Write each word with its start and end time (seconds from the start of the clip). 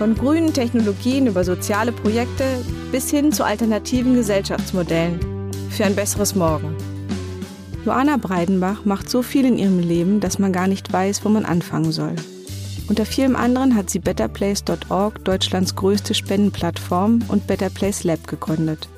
Von 0.00 0.14
grünen 0.14 0.54
Technologien 0.54 1.26
über 1.26 1.44
soziale 1.44 1.92
Projekte 1.92 2.64
bis 2.90 3.10
hin 3.10 3.32
zu 3.32 3.44
alternativen 3.44 4.14
Gesellschaftsmodellen 4.14 5.20
für 5.68 5.84
ein 5.84 5.94
besseres 5.94 6.34
Morgen. 6.34 6.74
Joanna 7.84 8.16
Breidenbach 8.16 8.86
macht 8.86 9.10
so 9.10 9.20
viel 9.20 9.44
in 9.44 9.58
ihrem 9.58 9.78
Leben, 9.78 10.20
dass 10.20 10.38
man 10.38 10.54
gar 10.54 10.68
nicht 10.68 10.90
weiß, 10.90 11.22
wo 11.22 11.28
man 11.28 11.44
anfangen 11.44 11.92
soll. 11.92 12.16
Unter 12.88 13.04
vielem 13.04 13.36
anderen 13.36 13.76
hat 13.76 13.90
sie 13.90 13.98
betterplace.org, 13.98 15.22
Deutschlands 15.22 15.76
größte 15.76 16.14
Spendenplattform, 16.14 17.18
und 17.28 17.46
Better 17.46 17.68
Place 17.68 18.02
Lab 18.02 18.26
gegründet. 18.26 18.88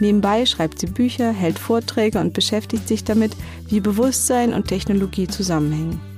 Nebenbei 0.00 0.46
schreibt 0.46 0.80
sie 0.80 0.88
Bücher, 0.88 1.30
hält 1.30 1.60
Vorträge 1.60 2.18
und 2.18 2.32
beschäftigt 2.32 2.88
sich 2.88 3.04
damit, 3.04 3.36
wie 3.68 3.78
Bewusstsein 3.78 4.52
und 4.52 4.66
Technologie 4.66 5.28
zusammenhängen. 5.28 6.09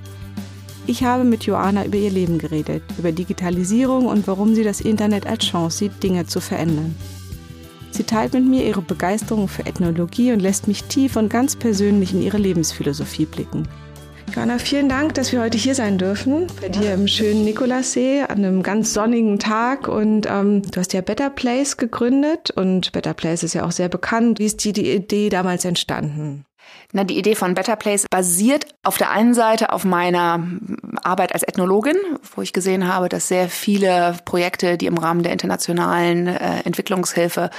Ich 0.86 1.04
habe 1.04 1.22
mit 1.22 1.44
Joanna 1.44 1.84
über 1.84 1.96
ihr 1.96 2.10
Leben 2.10 2.38
geredet, 2.38 2.82
über 2.98 3.12
Digitalisierung 3.12 4.06
und 4.06 4.26
warum 4.26 4.54
sie 4.54 4.64
das 4.64 4.80
Internet 4.80 5.26
als 5.26 5.44
Chance 5.44 5.78
sieht, 5.78 6.02
Dinge 6.02 6.26
zu 6.26 6.40
verändern. 6.40 6.96
Sie 7.92 8.04
teilt 8.04 8.32
mit 8.32 8.44
mir 8.44 8.66
ihre 8.66 8.82
Begeisterung 8.82 9.48
für 9.48 9.66
Ethnologie 9.66 10.32
und 10.32 10.40
lässt 10.40 10.66
mich 10.66 10.84
tief 10.84 11.16
und 11.16 11.28
ganz 11.28 11.56
persönlich 11.56 12.12
in 12.12 12.22
ihre 12.22 12.38
Lebensphilosophie 12.38 13.26
blicken. 13.26 13.68
Johanna, 14.34 14.58
vielen 14.58 14.88
Dank, 14.88 15.14
dass 15.14 15.30
wir 15.30 15.42
heute 15.42 15.58
hier 15.58 15.74
sein 15.74 15.98
dürfen, 15.98 16.46
bei 16.60 16.70
dir 16.70 16.94
im 16.94 17.06
schönen 17.06 17.44
Nikolassee 17.44 18.22
an 18.22 18.38
einem 18.38 18.62
ganz 18.62 18.94
sonnigen 18.94 19.38
Tag. 19.38 19.88
Und 19.88 20.26
ähm, 20.26 20.62
du 20.62 20.80
hast 20.80 20.94
ja 20.94 21.02
Better 21.02 21.28
Place 21.28 21.76
gegründet 21.76 22.50
und 22.50 22.92
Better 22.92 23.12
Place 23.12 23.42
ist 23.42 23.52
ja 23.52 23.64
auch 23.66 23.72
sehr 23.72 23.90
bekannt. 23.90 24.38
Wie 24.38 24.46
ist 24.46 24.64
die, 24.64 24.72
die 24.72 24.90
Idee 24.90 25.28
damals 25.28 25.66
entstanden? 25.66 26.46
Na, 26.92 27.04
die 27.04 27.18
Idee 27.18 27.34
von 27.34 27.54
Better 27.54 27.76
Place 27.76 28.06
basiert 28.10 28.66
auf 28.82 28.98
der 28.98 29.10
einen 29.10 29.34
Seite 29.34 29.72
auf 29.72 29.84
meiner 29.84 30.46
Arbeit 31.02 31.32
als 31.32 31.42
Ethnologin, 31.42 31.96
wo 32.34 32.42
ich 32.42 32.52
gesehen 32.52 32.86
habe, 32.86 33.08
dass 33.08 33.28
sehr 33.28 33.48
viele 33.48 34.16
Projekte, 34.24 34.76
die 34.76 34.86
im 34.86 34.98
Rahmen 34.98 35.22
der 35.22 35.32
internationalen 35.32 36.26
äh, 36.26 36.60
Entwicklungshilfe 36.64 37.50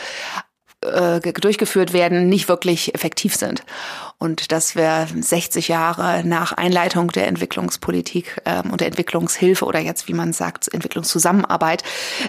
äh, 0.84 1.34
durchgeführt 1.34 1.94
werden, 1.94 2.30
nicht 2.30 2.48
wirklich 2.50 2.94
effektiv 2.96 3.36
sind. 3.36 3.64
Und 4.18 4.52
dass 4.52 4.76
wir 4.76 5.08
60 5.14 5.68
Jahre 5.68 6.26
nach 6.26 6.54
Einleitung 6.54 7.10
der 7.10 7.28
Entwicklungspolitik 7.28 8.42
ähm, 8.46 8.72
und 8.72 8.80
der 8.80 8.88
Entwicklungshilfe 8.88 9.66
oder 9.66 9.80
jetzt, 9.80 10.08
wie 10.08 10.14
man 10.14 10.32
sagt, 10.32 10.74
Entwicklungszusammenarbeit, 10.74 11.84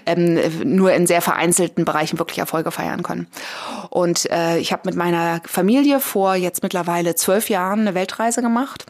ähm, 0.05 0.39
nur 0.63 0.93
in 0.93 1.07
sehr 1.07 1.21
vereinzelten 1.21 1.85
Bereichen 1.85 2.19
wirklich 2.19 2.39
Erfolge 2.39 2.71
feiern 2.71 3.03
können. 3.03 3.27
Und 3.89 4.29
äh, 4.29 4.57
ich 4.57 4.73
habe 4.73 4.83
mit 4.85 4.95
meiner 4.95 5.41
Familie 5.45 5.99
vor 5.99 6.35
jetzt 6.35 6.63
mittlerweile 6.63 7.15
zwölf 7.15 7.49
Jahren 7.49 7.81
eine 7.81 7.95
Weltreise 7.95 8.41
gemacht 8.41 8.85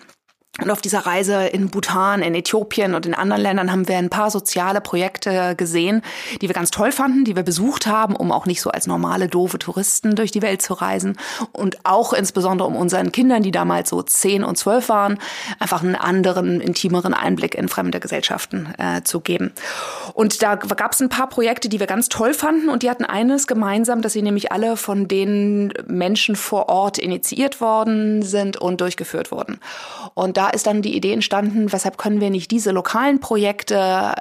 und 0.61 0.71
auf 0.71 0.81
dieser 0.81 0.99
Reise 0.99 1.47
in 1.47 1.69
Bhutan, 1.69 2.21
in 2.21 2.33
Äthiopien 2.33 2.95
und 2.95 3.05
in 3.05 3.13
anderen 3.13 3.41
Ländern 3.41 3.71
haben 3.71 3.89
wir 3.89 3.97
ein 3.97 4.09
paar 4.09 4.31
soziale 4.31 4.79
Projekte 4.79 5.53
gesehen, 5.57 6.01
die 6.41 6.47
wir 6.47 6.55
ganz 6.55 6.71
toll 6.71 6.93
fanden, 6.93 7.25
die 7.25 7.35
wir 7.35 7.43
besucht 7.43 7.87
haben, 7.87 8.15
um 8.15 8.31
auch 8.31 8.45
nicht 8.45 8.61
so 8.61 8.69
als 8.69 8.87
normale 8.87 9.27
doofe 9.27 9.59
Touristen 9.59 10.15
durch 10.15 10.31
die 10.31 10.41
Welt 10.41 10.61
zu 10.61 10.73
reisen 10.73 11.17
und 11.51 11.79
auch 11.83 12.13
insbesondere 12.13 12.69
um 12.69 12.77
unseren 12.77 13.11
Kindern, 13.11 13.43
die 13.43 13.51
damals 13.51 13.89
so 13.89 14.01
zehn 14.01 14.45
und 14.45 14.57
zwölf 14.57 14.87
waren, 14.87 15.19
einfach 15.59 15.83
einen 15.83 15.95
anderen, 15.95 16.61
intimeren 16.61 17.13
Einblick 17.13 17.53
in 17.55 17.67
fremde 17.67 17.99
Gesellschaften 17.99 18.73
äh, 18.77 19.03
zu 19.03 19.19
geben. 19.19 19.51
Und 20.13 20.41
da 20.41 20.55
gab 20.55 20.93
es 20.93 21.01
ein 21.01 21.09
paar 21.09 21.27
Projekte, 21.27 21.67
die 21.67 21.81
wir 21.81 21.87
ganz 21.87 22.07
toll 22.07 22.33
fanden 22.33 22.69
und 22.69 22.81
die 22.81 22.89
hatten 22.89 23.03
eines 23.03 23.47
gemeinsam, 23.47 24.01
dass 24.01 24.13
sie 24.13 24.21
nämlich 24.21 24.53
alle 24.53 24.77
von 24.77 25.09
den 25.09 25.73
Menschen 25.85 26.37
vor 26.37 26.69
Ort 26.69 26.97
initiiert 26.97 27.59
worden 27.59 28.21
sind 28.21 28.55
und 28.55 28.79
durchgeführt 28.79 29.33
wurden. 29.33 29.59
Und 30.13 30.37
da 30.37 30.44
ist 30.49 30.67
dann 30.67 30.81
die 30.81 30.95
Idee 30.95 31.13
entstanden, 31.13 31.71
weshalb 31.71 31.97
können 31.97 32.21
wir 32.21 32.29
nicht 32.29 32.51
diese 32.51 32.71
lokalen 32.71 33.19
Projekte 33.19 34.15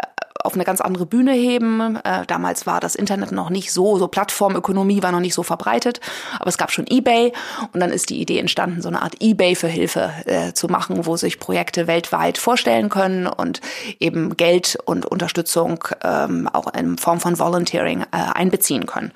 auf 0.45 0.55
eine 0.55 0.65
ganz 0.65 0.81
andere 0.81 1.07
Bühne 1.07 1.33
heben. 1.33 1.97
Äh, 2.05 2.27
damals 2.27 2.67
war 2.67 2.79
das 2.79 2.95
Internet 2.95 3.33
noch 3.33 3.51
nicht 3.51 3.73
so, 3.73 3.99
so 3.99 4.09
Plattformökonomie 4.09 5.03
war 5.03 5.11
noch 5.11 5.21
nicht 5.21 5.35
so 5.35 5.43
verbreitet, 5.43 6.01
aber 6.39 6.49
es 6.49 6.59
gab 6.59 6.71
schon 6.71 6.87
eBay 6.87 7.33
und 7.73 7.81
dann 7.81 7.91
ist 7.91 8.11
die 8.11 8.21
Idee 8.21 8.39
entstanden, 8.39 8.83
so 8.83 8.89
eine 8.89 9.01
Art 9.01 9.15
eBay 9.21 9.55
für 9.55 9.69
Hilfe 9.69 10.12
äh, 10.27 10.53
zu 10.53 10.69
machen, 10.69 11.07
wo 11.07 11.17
sich 11.17 11.41
Projekte 11.41 11.87
weltweit 11.87 12.37
vorstellen 12.37 12.91
können 12.91 13.27
und 13.27 13.62
eben 14.01 14.37
Geld 14.37 14.79
und 14.85 15.06
Unterstützung 15.06 15.83
ähm, 16.03 16.49
auch 16.53 16.73
in 16.75 16.99
Form 16.99 17.21
von 17.21 17.39
Volunteering 17.39 18.03
äh, 18.03 18.06
einbeziehen 18.12 18.85
können. 18.85 19.12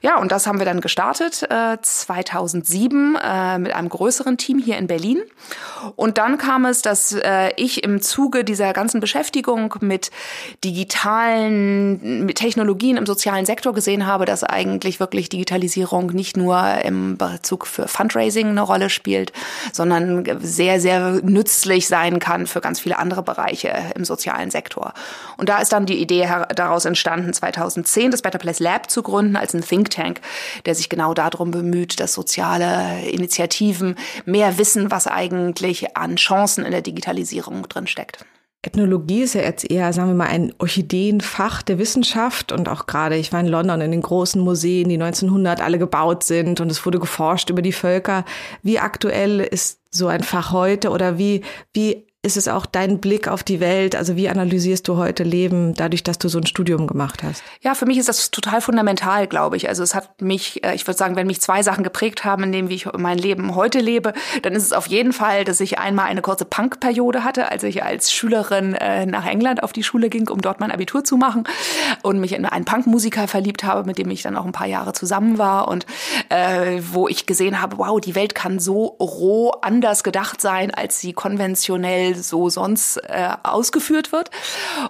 Ja, 0.00 0.18
und 0.18 0.30
das 0.30 0.46
haben 0.46 0.60
wir 0.60 0.66
dann 0.66 0.80
gestartet 0.80 1.42
äh, 1.50 1.78
2007 1.82 3.16
äh, 3.16 3.58
mit 3.58 3.74
einem 3.74 3.88
größeren 3.88 4.36
Team 4.36 4.60
hier 4.60 4.78
in 4.78 4.86
Berlin. 4.86 5.22
Und 5.96 6.18
dann 6.18 6.38
kam 6.38 6.47
es, 6.70 6.82
dass 6.82 7.12
äh, 7.12 7.50
ich 7.56 7.84
im 7.84 8.00
Zuge 8.00 8.44
dieser 8.44 8.72
ganzen 8.72 9.00
Beschäftigung 9.00 9.74
mit 9.80 10.10
digitalen 10.64 12.28
Technologien 12.34 12.96
im 12.96 13.06
sozialen 13.06 13.46
Sektor 13.46 13.74
gesehen 13.74 14.06
habe, 14.06 14.24
dass 14.24 14.44
eigentlich 14.44 15.00
wirklich 15.00 15.28
Digitalisierung 15.28 16.06
nicht 16.06 16.36
nur 16.36 16.58
im 16.84 17.16
Bezug 17.16 17.66
für 17.66 17.86
Fundraising 17.86 18.48
eine 18.48 18.62
Rolle 18.62 18.90
spielt, 18.90 19.32
sondern 19.72 20.24
sehr, 20.40 20.80
sehr 20.80 21.20
nützlich 21.22 21.86
sein 21.86 22.18
kann 22.18 22.46
für 22.46 22.60
ganz 22.60 22.80
viele 22.80 22.98
andere 22.98 23.22
Bereiche 23.22 23.72
im 23.94 24.04
sozialen 24.04 24.50
Sektor. 24.50 24.94
Und 25.36 25.48
da 25.48 25.58
ist 25.58 25.72
dann 25.72 25.86
die 25.86 26.00
Idee 26.00 26.28
daraus 26.54 26.84
entstanden, 26.84 27.32
2010 27.32 28.10
das 28.10 28.22
Better 28.22 28.38
Place 28.38 28.60
Lab 28.60 28.90
zu 28.90 29.02
gründen 29.02 29.36
als 29.36 29.54
ein 29.54 29.62
Think 29.62 29.90
Tank, 29.90 30.20
der 30.66 30.74
sich 30.74 30.88
genau 30.88 31.14
darum 31.14 31.50
bemüht, 31.50 32.00
dass 32.00 32.14
soziale 32.14 33.02
Initiativen 33.10 33.96
mehr 34.24 34.58
wissen, 34.58 34.90
was 34.90 35.06
eigentlich 35.06 35.96
an 35.96 36.16
Chancen 36.16 36.37
in 36.64 36.70
der 36.70 36.82
Digitalisierung 36.82 37.68
drin 37.68 37.86
steckt. 37.86 38.24
Ethnologie 38.62 39.22
ist 39.22 39.34
ja 39.34 39.42
jetzt 39.42 39.70
eher, 39.70 39.92
sagen 39.92 40.08
wir 40.08 40.16
mal, 40.16 40.26
ein 40.26 40.52
Orchideenfach 40.58 41.62
der 41.62 41.78
Wissenschaft 41.78 42.50
und 42.50 42.68
auch 42.68 42.86
gerade, 42.86 43.16
ich 43.16 43.32
war 43.32 43.38
in 43.38 43.46
London 43.46 43.80
in 43.80 43.92
den 43.92 44.02
großen 44.02 44.42
Museen, 44.42 44.88
die 44.88 44.96
1900 44.96 45.60
alle 45.60 45.78
gebaut 45.78 46.24
sind 46.24 46.60
und 46.60 46.70
es 46.70 46.84
wurde 46.84 46.98
geforscht 46.98 47.50
über 47.50 47.62
die 47.62 47.72
Völker. 47.72 48.24
Wie 48.62 48.80
aktuell 48.80 49.38
ist 49.40 49.80
so 49.92 50.08
ein 50.08 50.24
Fach 50.24 50.52
heute 50.52 50.90
oder 50.90 51.18
wie, 51.18 51.42
wie 51.72 52.07
ist 52.20 52.36
es 52.36 52.48
auch 52.48 52.66
dein 52.66 52.98
Blick 52.98 53.28
auf 53.28 53.44
die 53.44 53.60
Welt? 53.60 53.94
Also 53.94 54.16
wie 54.16 54.28
analysierst 54.28 54.88
du 54.88 54.96
heute 54.96 55.22
Leben, 55.22 55.74
dadurch, 55.74 56.02
dass 56.02 56.18
du 56.18 56.28
so 56.28 56.38
ein 56.38 56.46
Studium 56.46 56.88
gemacht 56.88 57.22
hast? 57.22 57.44
Ja, 57.60 57.76
für 57.76 57.86
mich 57.86 57.96
ist 57.96 58.08
das 58.08 58.32
total 58.32 58.60
fundamental, 58.60 59.28
glaube 59.28 59.56
ich. 59.56 59.68
Also 59.68 59.84
es 59.84 59.94
hat 59.94 60.20
mich, 60.20 60.64
äh, 60.64 60.74
ich 60.74 60.84
würde 60.84 60.98
sagen, 60.98 61.14
wenn 61.14 61.28
mich 61.28 61.40
zwei 61.40 61.62
Sachen 61.62 61.84
geprägt 61.84 62.24
haben, 62.24 62.42
in 62.42 62.50
dem, 62.50 62.70
wie 62.70 62.74
ich 62.74 62.92
mein 62.92 63.18
Leben 63.18 63.54
heute 63.54 63.78
lebe, 63.78 64.14
dann 64.42 64.52
ist 64.54 64.64
es 64.64 64.72
auf 64.72 64.88
jeden 64.88 65.12
Fall, 65.12 65.44
dass 65.44 65.60
ich 65.60 65.78
einmal 65.78 66.06
eine 66.06 66.20
kurze 66.20 66.44
Punk-Periode 66.44 67.22
hatte, 67.22 67.52
als 67.52 67.62
ich 67.62 67.84
als 67.84 68.12
Schülerin 68.12 68.74
äh, 68.74 69.06
nach 69.06 69.24
England 69.24 69.62
auf 69.62 69.72
die 69.72 69.84
Schule 69.84 70.08
ging, 70.08 70.28
um 70.28 70.40
dort 70.40 70.58
mein 70.58 70.72
Abitur 70.72 71.04
zu 71.04 71.16
machen 71.16 71.44
und 72.02 72.18
mich 72.18 72.32
in 72.32 72.44
einen 72.44 72.64
Punk-Musiker 72.64 73.28
verliebt 73.28 73.62
habe, 73.62 73.84
mit 73.84 73.96
dem 73.96 74.10
ich 74.10 74.22
dann 74.22 74.36
auch 74.36 74.44
ein 74.44 74.52
paar 74.52 74.66
Jahre 74.66 74.92
zusammen 74.92 75.38
war 75.38 75.68
und 75.68 75.86
äh, 76.30 76.80
wo 76.90 77.06
ich 77.06 77.26
gesehen 77.26 77.62
habe, 77.62 77.78
wow, 77.78 78.00
die 78.00 78.16
Welt 78.16 78.34
kann 78.34 78.58
so 78.58 78.96
roh 78.98 79.50
anders 79.62 80.02
gedacht 80.02 80.40
sein, 80.40 80.74
als 80.74 81.00
sie 81.00 81.12
konventionell 81.12 82.07
so 82.14 82.48
sonst 82.48 82.96
äh, 82.98 83.30
ausgeführt 83.42 84.12
wird. 84.12 84.30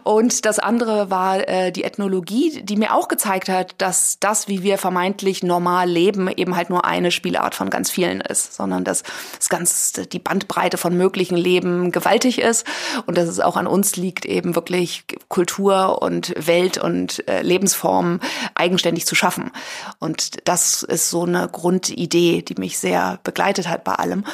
Und 0.03 0.44
das 0.44 0.59
andere 0.59 1.11
war 1.11 1.47
äh, 1.49 1.73
die 1.73 1.85
Ethnologie, 1.85 2.62
die 2.62 2.76
mir 2.76 2.94
auch 2.94 3.09
gezeigt 3.09 3.49
hat, 3.49 3.75
dass 3.79 4.19
das, 4.20 4.49
wie 4.49 4.62
wir 4.62 4.79
vermeintlich 4.79 5.43
normal 5.43 5.88
leben, 5.88 6.29
eben 6.29 6.56
halt 6.56 6.70
nur 6.70 6.85
eine 6.85 7.11
Spielart 7.11 7.55
von 7.55 7.70
ganz 7.70 7.91
vielen 7.91 8.20
ist, 8.20 8.55
sondern 8.55 8.85
dass 8.85 9.03
es 9.38 9.49
ganz 9.49 9.93
die 9.93 10.19
Bandbreite 10.19 10.79
von 10.79 10.97
möglichen 10.97 11.37
Leben 11.37 11.93
gewaltig 11.93 12.41
ist 12.41 12.67
und 13.06 13.17
dass 13.17 13.29
es 13.29 13.41
auch 13.41 13.56
an 13.56 13.67
uns 13.67 13.97
liegt, 13.97 14.25
eben 14.25 14.55
wirklich 14.55 15.05
Kultur 15.29 16.03
und 16.03 16.35
Welt 16.37 16.79
und 16.79 17.26
äh, 17.29 17.43
Lebensformen 17.43 18.21
eigenständig 18.55 19.06
zu 19.06 19.14
schaffen. 19.14 19.50
Und 19.99 20.49
das 20.49 20.82
ist 20.82 21.11
so 21.11 21.25
eine 21.25 21.49
Grundidee, 21.49 22.43
die 22.43 22.55
mich 22.59 22.79
sehr 22.79 23.19
begleitet 23.25 23.69
hat 23.69 23.85
bei 23.85 23.94
allem. 23.94 24.25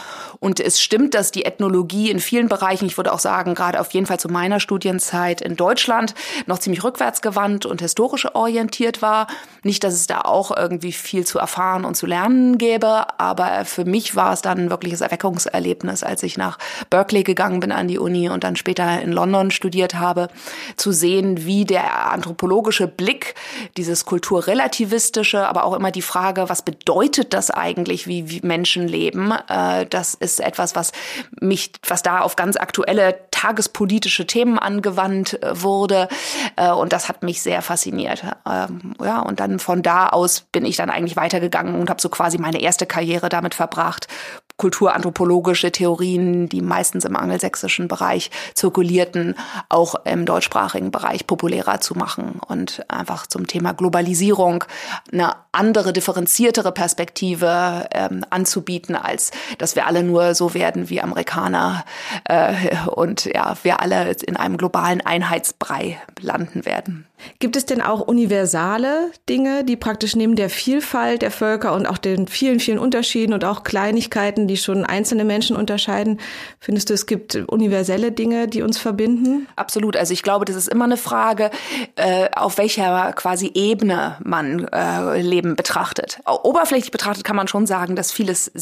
Und 0.40 0.60
es 0.60 0.80
stimmt, 0.80 1.14
dass 1.14 1.30
die 1.30 1.44
Ethnologie 1.44 2.10
in 2.10 2.20
vielen 2.20 2.48
Bereichen 2.48 2.73
Bereichen. 2.74 2.86
Ich 2.86 2.96
würde 2.96 3.12
auch 3.12 3.20
sagen, 3.20 3.54
gerade 3.54 3.80
auf 3.80 3.92
jeden 3.92 4.06
Fall 4.06 4.18
zu 4.18 4.28
meiner 4.28 4.58
Studienzeit 4.58 5.40
in 5.40 5.56
Deutschland 5.56 6.14
noch 6.46 6.58
ziemlich 6.58 6.82
rückwärtsgewandt 6.82 7.66
und 7.66 7.80
historisch 7.80 8.26
orientiert 8.34 9.00
war. 9.00 9.28
Nicht, 9.62 9.84
dass 9.84 9.94
es 9.94 10.06
da 10.06 10.22
auch 10.22 10.54
irgendwie 10.54 10.92
viel 10.92 11.24
zu 11.24 11.38
erfahren 11.38 11.84
und 11.84 11.94
zu 11.94 12.06
lernen 12.06 12.58
gäbe, 12.58 13.18
aber 13.18 13.64
für 13.64 13.84
mich 13.84 14.16
war 14.16 14.32
es 14.32 14.42
dann 14.42 14.58
ein 14.58 14.70
wirkliches 14.70 15.00
Erweckungserlebnis, 15.00 16.02
als 16.02 16.22
ich 16.22 16.36
nach 16.36 16.58
Berkeley 16.90 17.22
gegangen 17.22 17.60
bin 17.60 17.72
an 17.72 17.88
die 17.88 17.98
Uni 17.98 18.28
und 18.28 18.44
dann 18.44 18.56
später 18.56 19.00
in 19.00 19.12
London 19.12 19.50
studiert 19.50 19.94
habe, 19.94 20.28
zu 20.76 20.92
sehen, 20.92 21.46
wie 21.46 21.64
der 21.64 22.10
anthropologische 22.12 22.88
Blick, 22.88 23.34
dieses 23.76 24.04
kulturrelativistische, 24.04 25.46
aber 25.46 25.64
auch 25.64 25.74
immer 25.74 25.92
die 25.92 26.02
Frage, 26.02 26.48
was 26.48 26.62
bedeutet 26.62 27.32
das 27.32 27.50
eigentlich, 27.50 28.06
wie, 28.06 28.28
wie 28.28 28.40
Menschen 28.42 28.88
leben, 28.88 29.32
äh, 29.48 29.86
das 29.86 30.14
ist 30.14 30.40
etwas, 30.40 30.74
was 30.74 30.92
mich, 31.40 31.72
was 31.86 32.02
da 32.02 32.20
auf 32.20 32.36
ganz 32.36 32.56
aktuelle 32.64 33.28
tagespolitische 33.30 34.26
Themen 34.26 34.58
angewandt 34.58 35.42
äh, 35.42 35.62
wurde. 35.62 36.08
Äh, 36.56 36.70
und 36.70 36.94
das 36.94 37.08
hat 37.08 37.22
mich 37.22 37.42
sehr 37.42 37.60
fasziniert. 37.60 38.24
Ähm, 38.50 38.94
ja, 39.02 39.20
und 39.20 39.38
dann 39.38 39.58
von 39.58 39.82
da 39.82 40.08
aus 40.08 40.40
bin 40.40 40.64
ich 40.64 40.76
dann 40.76 40.88
eigentlich 40.88 41.16
weitergegangen 41.16 41.78
und 41.78 41.90
habe 41.90 42.00
so 42.00 42.08
quasi 42.08 42.38
meine 42.38 42.60
erste 42.60 42.86
Karriere 42.86 43.28
damit 43.28 43.54
verbracht, 43.54 44.08
kulturanthropologische 44.56 45.72
Theorien, 45.72 46.48
die 46.48 46.62
meistens 46.62 47.04
im 47.04 47.16
angelsächsischen 47.16 47.88
Bereich 47.88 48.30
zirkulierten, 48.54 49.34
auch 49.68 49.96
im 50.04 50.26
deutschsprachigen 50.26 50.90
Bereich 50.90 51.26
populärer 51.26 51.80
zu 51.80 51.94
machen 51.94 52.40
und 52.46 52.88
einfach 52.88 53.26
zum 53.26 53.46
Thema 53.46 53.72
Globalisierung 53.72 54.64
eine 55.12 55.34
andere, 55.50 55.92
differenziertere 55.92 56.72
Perspektive 56.72 57.88
ähm, 57.92 58.24
anzubieten, 58.30 58.94
als 58.94 59.32
dass 59.58 59.74
wir 59.74 59.86
alle 59.86 60.02
nur 60.02 60.34
so 60.34 60.54
werden 60.54 60.88
wie 60.88 61.00
Amerikaner 61.00 61.84
äh, 62.24 62.54
und 62.86 63.24
ja, 63.24 63.56
wir 63.62 63.80
alle 63.80 64.12
in 64.24 64.36
einem 64.36 64.56
globalen 64.56 65.00
Einheitsbrei 65.00 66.00
landen 66.20 66.64
werden. 66.64 67.06
Gibt 67.38 67.56
es 67.56 67.64
denn 67.64 67.80
auch 67.80 68.00
universale 68.00 69.10
Dinge, 69.28 69.64
die 69.64 69.76
praktisch 69.76 70.16
neben 70.16 70.36
der 70.36 70.50
Vielfalt 70.50 71.22
der 71.22 71.30
Völker 71.30 71.74
und 71.74 71.86
auch 71.86 71.98
den 71.98 72.28
vielen, 72.28 72.60
vielen 72.60 72.78
Unterschieden 72.78 73.32
und 73.32 73.44
auch 73.44 73.62
Kleinigkeiten, 73.62 74.46
die 74.46 74.56
schon 74.56 74.84
einzelne 74.84 75.24
Menschen 75.24 75.56
unterscheiden, 75.56 76.20
findest 76.58 76.90
du, 76.90 76.94
es 76.94 77.06
gibt 77.06 77.36
universelle 77.36 78.12
Dinge, 78.12 78.48
die 78.48 78.62
uns 78.62 78.78
verbinden? 78.78 79.46
Absolut. 79.56 79.96
Also 79.96 80.12
ich 80.12 80.22
glaube, 80.22 80.44
das 80.44 80.56
ist 80.56 80.68
immer 80.68 80.84
eine 80.84 80.96
Frage, 80.96 81.50
äh, 81.96 82.28
auf 82.34 82.58
welcher 82.58 83.12
quasi 83.12 83.50
Ebene 83.54 84.16
man 84.22 84.66
äh, 84.68 85.20
Leben 85.20 85.56
betrachtet. 85.56 86.20
Oberflächlich 86.26 86.90
betrachtet 86.90 87.24
kann 87.24 87.36
man 87.36 87.48
schon 87.48 87.66
sagen, 87.66 87.96
dass 87.96 88.12
vieles 88.12 88.52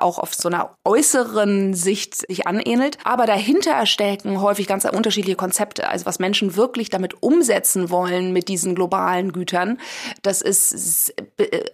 auch 0.00 0.18
auf 0.18 0.34
so 0.34 0.48
einer 0.48 0.70
äußeren 0.84 1.74
Sicht 1.74 2.14
sich 2.14 2.46
anähnelt. 2.46 2.98
Aber 3.04 3.26
dahinter 3.26 3.86
stecken 3.86 4.40
häufig 4.40 4.66
ganz 4.66 4.84
unterschiedliche 4.84 5.36
Konzepte. 5.36 5.88
Also 5.88 6.06
was 6.06 6.18
Menschen 6.18 6.56
wirklich 6.56 6.90
damit 6.90 7.22
umsetzen 7.22 7.90
wollen 7.92 8.32
mit 8.32 8.48
diesen 8.48 8.74
globalen 8.74 9.32
Gütern, 9.32 9.78
das 10.22 10.42
ist, 10.42 11.14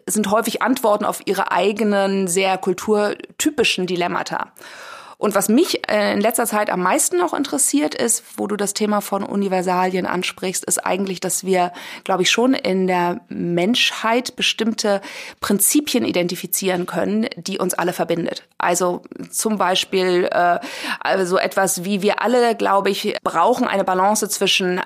sind 0.06 0.30
häufig 0.30 0.60
Antworten 0.60 1.04
auf 1.04 1.20
ihre 1.24 1.50
eigenen 1.50 2.28
sehr 2.28 2.58
kulturtypischen 2.58 3.86
Dilemmata. 3.86 4.52
Und 5.18 5.34
was 5.34 5.48
mich 5.48 5.88
äh, 5.90 6.12
in 6.12 6.20
letzter 6.20 6.46
Zeit 6.46 6.70
am 6.70 6.80
meisten 6.80 7.18
noch 7.18 7.34
interessiert 7.34 7.96
ist, 7.96 8.22
wo 8.36 8.46
du 8.46 8.54
das 8.54 8.72
Thema 8.72 9.00
von 9.00 9.24
Universalien 9.24 10.06
ansprichst, 10.06 10.64
ist 10.64 10.78
eigentlich, 10.86 11.18
dass 11.18 11.44
wir, 11.44 11.72
glaube 12.04 12.22
ich, 12.22 12.30
schon 12.30 12.54
in 12.54 12.86
der 12.86 13.20
Menschheit 13.28 14.36
bestimmte 14.36 15.00
Prinzipien 15.40 16.04
identifizieren 16.04 16.86
können, 16.86 17.26
die 17.36 17.58
uns 17.58 17.74
alle 17.74 17.92
verbindet. 17.92 18.44
Also 18.58 19.02
zum 19.28 19.58
Beispiel 19.58 20.28
äh, 20.30 20.60
also 21.00 21.36
etwas 21.36 21.84
wie 21.84 22.00
wir 22.00 22.22
alle, 22.22 22.54
glaube 22.54 22.90
ich, 22.90 23.16
brauchen 23.24 23.66
eine 23.66 23.82
Balance 23.82 24.28
zwischen 24.28 24.78
äh, 24.78 24.82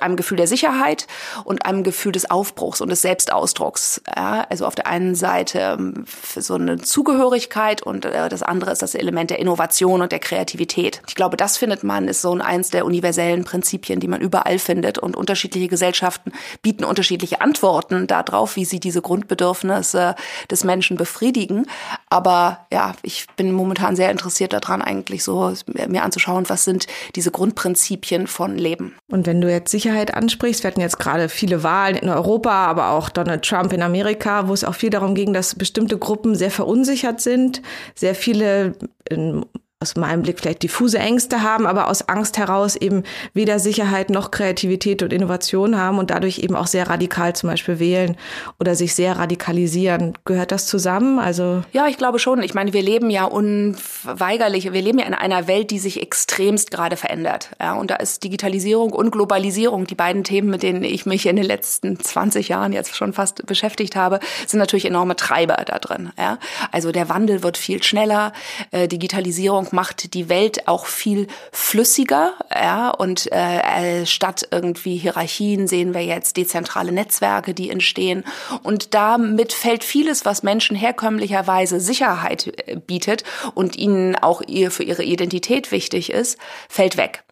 einem 0.00 0.16
Gefühl 0.16 0.36
der 0.36 0.48
Sicherheit 0.48 1.06
und 1.44 1.64
einem 1.64 1.84
Gefühl 1.84 2.10
des 2.10 2.28
Aufbruchs 2.28 2.80
und 2.80 2.88
des 2.88 3.02
Selbstausdrucks. 3.02 4.02
Ja? 4.16 4.46
Also 4.50 4.66
auf 4.66 4.74
der 4.74 4.88
einen 4.88 5.14
Seite 5.14 5.76
ähm, 5.78 6.06
so 6.36 6.54
eine 6.54 6.78
Zugehörigkeit 6.78 7.82
und 7.82 8.04
äh, 8.04 8.28
das 8.28 8.42
andere 8.42 8.72
ist 8.72 8.82
das 8.82 8.96
Element 8.96 9.30
der 9.30 9.38
Innovation 9.38 9.59
Innovation 9.60 10.00
und 10.00 10.10
der 10.10 10.20
Kreativität. 10.20 11.02
Ich 11.06 11.14
glaube, 11.14 11.36
das 11.36 11.58
findet 11.58 11.84
man, 11.84 12.08
ist 12.08 12.22
so 12.22 12.32
eins 12.32 12.70
der 12.70 12.86
universellen 12.86 13.44
Prinzipien, 13.44 14.00
die 14.00 14.08
man 14.08 14.22
überall 14.22 14.58
findet. 14.58 14.98
Und 14.98 15.16
unterschiedliche 15.16 15.68
Gesellschaften 15.68 16.32
bieten 16.62 16.82
unterschiedliche 16.82 17.42
Antworten 17.42 18.06
darauf, 18.06 18.56
wie 18.56 18.64
sie 18.64 18.80
diese 18.80 19.02
Grundbedürfnisse 19.02 20.14
des 20.50 20.64
Menschen 20.64 20.96
befriedigen. 20.96 21.66
Aber 22.08 22.66
ja, 22.72 22.94
ich 23.02 23.26
bin 23.36 23.52
momentan 23.52 23.96
sehr 23.96 24.10
interessiert 24.10 24.54
daran, 24.54 24.80
eigentlich 24.80 25.24
so 25.24 25.52
mir 25.66 26.04
anzuschauen, 26.04 26.48
was 26.48 26.64
sind 26.64 26.86
diese 27.14 27.30
Grundprinzipien 27.30 28.28
von 28.28 28.56
Leben. 28.56 28.96
Und 29.10 29.26
wenn 29.26 29.42
du 29.42 29.50
jetzt 29.50 29.70
Sicherheit 29.70 30.14
ansprichst, 30.14 30.62
wir 30.62 30.70
hatten 30.70 30.80
jetzt 30.80 30.98
gerade 30.98 31.28
viele 31.28 31.62
Wahlen 31.62 31.96
in 31.96 32.08
Europa, 32.08 32.50
aber 32.50 32.92
auch 32.92 33.10
Donald 33.10 33.44
Trump 33.44 33.74
in 33.74 33.82
Amerika, 33.82 34.48
wo 34.48 34.54
es 34.54 34.64
auch 34.64 34.74
viel 34.74 34.90
darum 34.90 35.14
ging, 35.14 35.34
dass 35.34 35.54
bestimmte 35.54 35.98
Gruppen 35.98 36.34
sehr 36.34 36.50
verunsichert 36.50 37.20
sind, 37.20 37.60
sehr 37.94 38.14
viele 38.14 38.74
in 39.10 39.44
aus 39.82 39.96
meinem 39.96 40.20
Blick 40.20 40.38
vielleicht 40.38 40.62
diffuse 40.62 40.98
Ängste 40.98 41.42
haben, 41.42 41.66
aber 41.66 41.88
aus 41.88 42.06
Angst 42.06 42.36
heraus 42.36 42.76
eben 42.76 43.02
weder 43.32 43.58
Sicherheit 43.58 44.10
noch 44.10 44.30
Kreativität 44.30 45.02
und 45.02 45.10
Innovation 45.10 45.78
haben 45.78 45.98
und 45.98 46.10
dadurch 46.10 46.40
eben 46.40 46.54
auch 46.54 46.66
sehr 46.66 46.90
radikal 46.90 47.34
zum 47.34 47.48
Beispiel 47.48 47.78
wählen 47.78 48.18
oder 48.58 48.74
sich 48.74 48.94
sehr 48.94 49.16
radikalisieren. 49.16 50.18
Gehört 50.26 50.52
das 50.52 50.66
zusammen? 50.66 51.18
Also 51.18 51.62
ja, 51.72 51.86
ich 51.86 51.96
glaube 51.96 52.18
schon. 52.18 52.42
Ich 52.42 52.52
meine, 52.52 52.74
wir 52.74 52.82
leben 52.82 53.08
ja 53.08 53.24
unweigerlich, 53.24 54.70
wir 54.70 54.82
leben 54.82 54.98
ja 54.98 55.06
in 55.06 55.14
einer 55.14 55.46
Welt, 55.46 55.70
die 55.70 55.78
sich 55.78 56.02
extremst 56.02 56.70
gerade 56.70 56.98
verändert. 56.98 57.48
Ja, 57.58 57.72
und 57.72 57.90
da 57.90 57.96
ist 57.96 58.22
Digitalisierung 58.22 58.92
und 58.92 59.12
Globalisierung, 59.12 59.86
die 59.86 59.94
beiden 59.94 60.24
Themen, 60.24 60.50
mit 60.50 60.62
denen 60.62 60.84
ich 60.84 61.06
mich 61.06 61.24
in 61.24 61.36
den 61.36 61.46
letzten 61.46 61.98
20 61.98 62.48
Jahren 62.48 62.74
jetzt 62.74 62.96
schon 62.96 63.14
fast 63.14 63.46
beschäftigt 63.46 63.96
habe, 63.96 64.20
sind 64.46 64.58
natürlich 64.58 64.84
enorme 64.84 65.16
Treiber 65.16 65.56
da 65.64 65.78
drin. 65.78 66.10
Ja, 66.18 66.38
also 66.70 66.92
der 66.92 67.08
Wandel 67.08 67.42
wird 67.42 67.56
viel 67.56 67.82
schneller, 67.82 68.34
äh, 68.72 68.86
Digitalisierung 68.86 69.69
macht 69.72 70.14
die 70.14 70.28
Welt 70.28 70.68
auch 70.68 70.86
viel 70.86 71.26
flüssiger, 71.52 72.34
ja, 72.54 72.90
und 72.90 73.30
äh, 73.32 74.06
statt 74.06 74.48
irgendwie 74.50 74.96
Hierarchien 74.96 75.66
sehen 75.66 75.94
wir 75.94 76.04
jetzt 76.04 76.36
dezentrale 76.36 76.92
Netzwerke, 76.92 77.54
die 77.54 77.70
entstehen 77.70 78.24
und 78.62 78.94
damit 78.94 79.52
fällt 79.52 79.84
vieles, 79.84 80.24
was 80.24 80.42
Menschen 80.42 80.76
herkömmlicherweise 80.76 81.80
Sicherheit 81.80 82.52
äh, 82.66 82.76
bietet 82.76 83.24
und 83.54 83.76
ihnen 83.76 84.16
auch 84.16 84.42
ihr 84.46 84.70
für 84.70 84.82
ihre 84.82 85.04
Identität 85.04 85.72
wichtig 85.72 86.10
ist, 86.10 86.38
fällt 86.68 86.96
weg. 86.96 87.24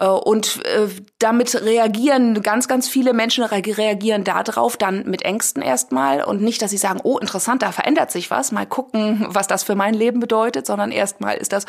Äh, 0.00 0.06
und 0.06 0.64
äh, 0.64 0.88
damit 1.18 1.54
reagieren 1.54 2.42
ganz, 2.42 2.66
ganz 2.66 2.88
viele 2.88 3.12
Menschen 3.12 3.44
reagieren 3.44 4.24
darauf 4.24 4.76
dann 4.76 5.04
mit 5.08 5.22
Ängsten 5.22 5.62
erstmal 5.62 6.24
und 6.24 6.40
nicht, 6.40 6.62
dass 6.62 6.70
sie 6.70 6.78
sagen, 6.78 7.00
oh, 7.02 7.18
interessant, 7.18 7.62
da 7.62 7.70
verändert 7.70 8.10
sich 8.10 8.30
was, 8.30 8.50
mal 8.50 8.66
gucken, 8.66 9.26
was 9.28 9.46
das 9.46 9.62
für 9.62 9.74
mein 9.74 9.94
Leben 9.94 10.20
bedeutet, 10.20 10.66
sondern 10.66 10.90
erstmal 10.90 11.36
ist 11.36 11.52
das, 11.52 11.66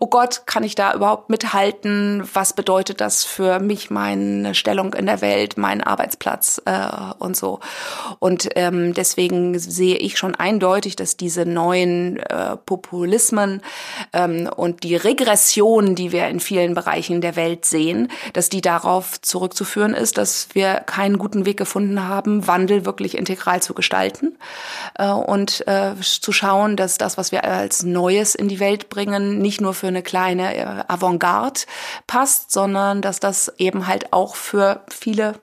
oh 0.00 0.06
Gott, 0.06 0.42
kann 0.46 0.64
ich 0.64 0.74
da 0.74 0.94
überhaupt 0.94 1.30
mithalten? 1.30 2.22
Was 2.32 2.54
bedeutet 2.54 3.00
das 3.00 3.24
für 3.24 3.60
mich, 3.60 3.90
meine 3.90 4.54
Stellung 4.54 4.94
in 4.94 5.06
der 5.06 5.20
Welt, 5.20 5.58
meinen 5.58 5.82
Arbeitsplatz 5.82 6.62
äh, 6.64 6.88
und 7.18 7.36
so. 7.36 7.60
Und 8.18 8.48
ähm, 8.54 8.94
deswegen 8.94 9.58
sehe 9.58 9.96
ich 9.96 10.16
schon 10.16 10.34
eindeutig, 10.34 10.96
dass 10.96 11.16
diese 11.16 11.44
neuen 11.44 12.18
äh, 12.18 12.56
Populismen 12.56 13.60
ähm, 14.12 14.48
und 14.54 14.82
die 14.82 14.96
Regression, 14.96 15.94
die 15.94 16.12
wir 16.12 16.28
in 16.28 16.40
vielen 16.40 16.74
Bereichen 16.74 17.20
der 17.20 17.36
Welt 17.36 17.66
sehen, 17.74 18.08
dass 18.34 18.48
die 18.48 18.60
darauf 18.60 19.20
zurückzuführen 19.20 19.94
ist, 19.94 20.16
dass 20.16 20.48
wir 20.52 20.74
keinen 20.76 21.18
guten 21.18 21.44
Weg 21.44 21.56
gefunden 21.56 22.06
haben, 22.06 22.46
Wandel 22.46 22.86
wirklich 22.86 23.18
integral 23.18 23.60
zu 23.60 23.74
gestalten 23.74 24.38
äh, 24.96 25.08
und 25.08 25.66
äh, 25.66 25.94
zu 26.00 26.30
schauen, 26.30 26.76
dass 26.76 26.98
das, 26.98 27.18
was 27.18 27.32
wir 27.32 27.42
als 27.42 27.82
Neues 27.82 28.36
in 28.36 28.46
die 28.46 28.60
Welt 28.60 28.90
bringen, 28.90 29.38
nicht 29.38 29.60
nur 29.60 29.74
für 29.74 29.88
eine 29.88 30.02
kleine 30.02 30.56
äh, 30.56 30.84
Avantgarde 30.86 31.62
passt, 32.06 32.52
sondern 32.52 33.02
dass 33.02 33.18
das 33.18 33.52
eben 33.58 33.88
halt 33.88 34.12
auch 34.12 34.36
für 34.36 34.84
viele 34.88 35.34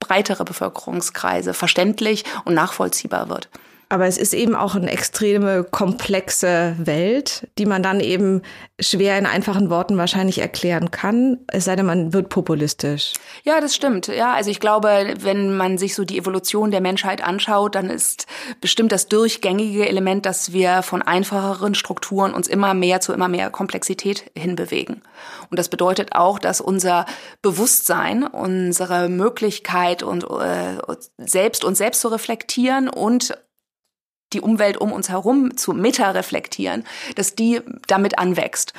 breitere 0.00 0.44
Bevölkerungskreise 0.44 1.54
verständlich 1.54 2.24
und 2.44 2.54
nachvollziehbar 2.54 3.28
wird. 3.28 3.48
Aber 3.88 4.06
es 4.06 4.18
ist 4.18 4.34
eben 4.34 4.56
auch 4.56 4.74
eine 4.74 4.90
extreme 4.90 5.62
komplexe 5.62 6.74
Welt, 6.78 7.46
die 7.56 7.66
man 7.66 7.84
dann 7.84 8.00
eben 8.00 8.42
schwer 8.80 9.16
in 9.16 9.26
einfachen 9.26 9.70
Worten 9.70 9.96
wahrscheinlich 9.96 10.38
erklären 10.38 10.90
kann, 10.90 11.38
es 11.52 11.66
sei 11.66 11.76
denn, 11.76 11.86
man 11.86 12.12
wird 12.12 12.28
populistisch. 12.28 13.12
Ja, 13.44 13.60
das 13.60 13.76
stimmt. 13.76 14.08
Ja, 14.08 14.34
also 14.34 14.50
ich 14.50 14.58
glaube, 14.58 15.14
wenn 15.20 15.56
man 15.56 15.78
sich 15.78 15.94
so 15.94 16.04
die 16.04 16.18
Evolution 16.18 16.72
der 16.72 16.80
Menschheit 16.80 17.22
anschaut, 17.22 17.76
dann 17.76 17.88
ist 17.88 18.26
bestimmt 18.60 18.90
das 18.90 19.06
durchgängige 19.06 19.88
Element, 19.88 20.26
dass 20.26 20.52
wir 20.52 20.82
von 20.82 21.02
einfacheren 21.02 21.76
Strukturen 21.76 22.34
uns 22.34 22.48
immer 22.48 22.74
mehr 22.74 23.00
zu 23.00 23.12
immer 23.12 23.28
mehr 23.28 23.50
Komplexität 23.50 24.30
hinbewegen. 24.36 25.02
Und 25.48 25.58
das 25.60 25.68
bedeutet 25.68 26.12
auch, 26.12 26.40
dass 26.40 26.60
unser 26.60 27.06
Bewusstsein, 27.40 28.24
unsere 28.24 29.08
Möglichkeit 29.08 30.02
und 30.02 30.24
äh, 30.24 30.76
selbst 31.18 31.64
uns 31.64 31.78
selbst 31.78 32.00
zu 32.00 32.08
reflektieren 32.08 32.88
und 32.88 33.36
die 34.32 34.40
Umwelt 34.40 34.76
um 34.76 34.92
uns 34.92 35.08
herum 35.08 35.56
zu 35.56 35.72
meta-reflektieren, 35.72 36.84
dass 37.14 37.34
die 37.34 37.60
damit 37.86 38.18
anwächst. 38.18 38.72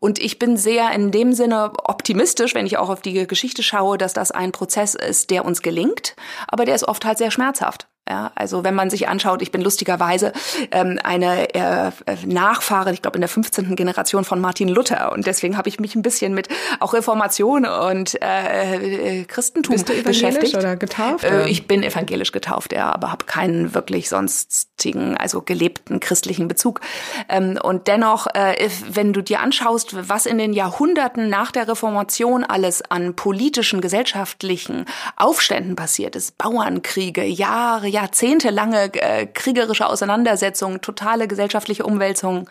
Und 0.00 0.18
ich 0.18 0.38
bin 0.38 0.56
sehr 0.56 0.92
in 0.92 1.10
dem 1.10 1.32
Sinne 1.32 1.72
optimistisch, 1.84 2.54
wenn 2.54 2.66
ich 2.66 2.78
auch 2.78 2.90
auf 2.90 3.02
die 3.02 3.26
Geschichte 3.26 3.62
schaue, 3.62 3.98
dass 3.98 4.12
das 4.12 4.30
ein 4.30 4.52
Prozess 4.52 4.94
ist, 4.94 5.30
der 5.30 5.44
uns 5.44 5.62
gelingt, 5.62 6.16
aber 6.48 6.64
der 6.64 6.74
ist 6.74 6.86
oft 6.86 7.04
halt 7.04 7.18
sehr 7.18 7.30
schmerzhaft. 7.30 7.88
Ja, 8.08 8.30
also 8.36 8.62
wenn 8.62 8.74
man 8.74 8.88
sich 8.88 9.08
anschaut, 9.08 9.42
ich 9.42 9.50
bin 9.50 9.62
lustigerweise 9.62 10.32
ähm, 10.70 11.00
eine 11.02 11.52
äh, 11.54 11.90
Nachfahre, 12.24 12.92
ich 12.92 13.02
glaube 13.02 13.16
in 13.16 13.20
der 13.20 13.28
15. 13.28 13.74
Generation 13.74 14.24
von 14.24 14.40
Martin 14.40 14.68
Luther 14.68 15.10
und 15.10 15.26
deswegen 15.26 15.56
habe 15.56 15.68
ich 15.68 15.80
mich 15.80 15.96
ein 15.96 16.02
bisschen 16.02 16.32
mit 16.32 16.48
auch 16.78 16.94
Reformation 16.94 17.66
und 17.66 18.20
äh, 18.22 19.20
äh 19.20 19.24
Christentum 19.24 19.74
Bist 19.74 19.88
du 19.88 19.92
evangelisch 19.92 20.22
beschäftigt. 20.22 20.56
oder 20.56 20.76
getauft? 20.76 21.24
Äh, 21.24 21.48
ich 21.48 21.66
bin 21.66 21.82
evangelisch 21.82 22.30
getauft, 22.30 22.72
ja, 22.72 22.92
aber 22.92 23.10
habe 23.10 23.24
keinen 23.24 23.74
wirklich 23.74 24.08
sonstigen, 24.08 25.16
also 25.16 25.42
gelebten 25.42 25.98
christlichen 25.98 26.46
Bezug. 26.46 26.80
Ähm, 27.28 27.58
und 27.60 27.88
dennoch, 27.88 28.28
äh, 28.34 28.68
wenn 28.88 29.14
du 29.14 29.20
dir 29.20 29.40
anschaust, 29.40 30.08
was 30.08 30.26
in 30.26 30.38
den 30.38 30.52
Jahrhunderten 30.52 31.28
nach 31.28 31.50
der 31.50 31.66
Reformation 31.66 32.44
alles 32.44 32.88
an 32.88 33.16
politischen, 33.16 33.80
gesellschaftlichen 33.80 34.84
Aufständen 35.16 35.74
passiert 35.74 36.14
ist, 36.14 36.38
Bauernkriege, 36.38 37.24
Jahre, 37.24 37.95
jahrzehntelange 37.96 38.94
äh, 38.94 39.26
kriegerische 39.26 39.86
Auseinandersetzungen, 39.86 40.80
totale 40.82 41.26
gesellschaftliche 41.26 41.84
Umwälzungen, 41.84 42.48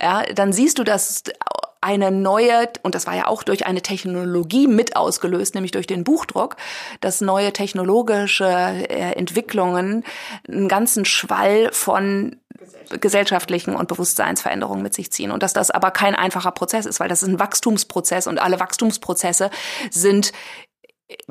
ja, 0.00 0.22
dann 0.34 0.52
siehst 0.52 0.78
du, 0.78 0.84
dass 0.84 1.22
eine 1.82 2.10
neue, 2.10 2.68
und 2.82 2.94
das 2.94 3.06
war 3.06 3.14
ja 3.14 3.26
auch 3.26 3.42
durch 3.42 3.66
eine 3.66 3.82
Technologie 3.82 4.66
mit 4.66 4.96
ausgelöst, 4.96 5.54
nämlich 5.54 5.72
durch 5.72 5.86
den 5.86 6.04
Buchdruck, 6.04 6.56
dass 7.00 7.20
neue 7.20 7.52
technologische 7.52 8.46
äh, 8.46 9.12
Entwicklungen 9.12 10.04
einen 10.48 10.68
ganzen 10.68 11.04
Schwall 11.04 11.70
von 11.72 12.36
gesellschaftlichen 13.00 13.74
und 13.74 13.88
Bewusstseinsveränderungen 13.88 14.82
mit 14.82 14.94
sich 14.94 15.10
ziehen. 15.12 15.32
Und 15.32 15.42
dass 15.42 15.52
das 15.52 15.70
aber 15.70 15.90
kein 15.90 16.14
einfacher 16.14 16.52
Prozess 16.52 16.86
ist, 16.86 17.00
weil 17.00 17.08
das 17.08 17.22
ist 17.22 17.28
ein 17.28 17.40
Wachstumsprozess 17.40 18.26
und 18.26 18.38
alle 18.38 18.60
Wachstumsprozesse 18.60 19.50
sind 19.90 20.32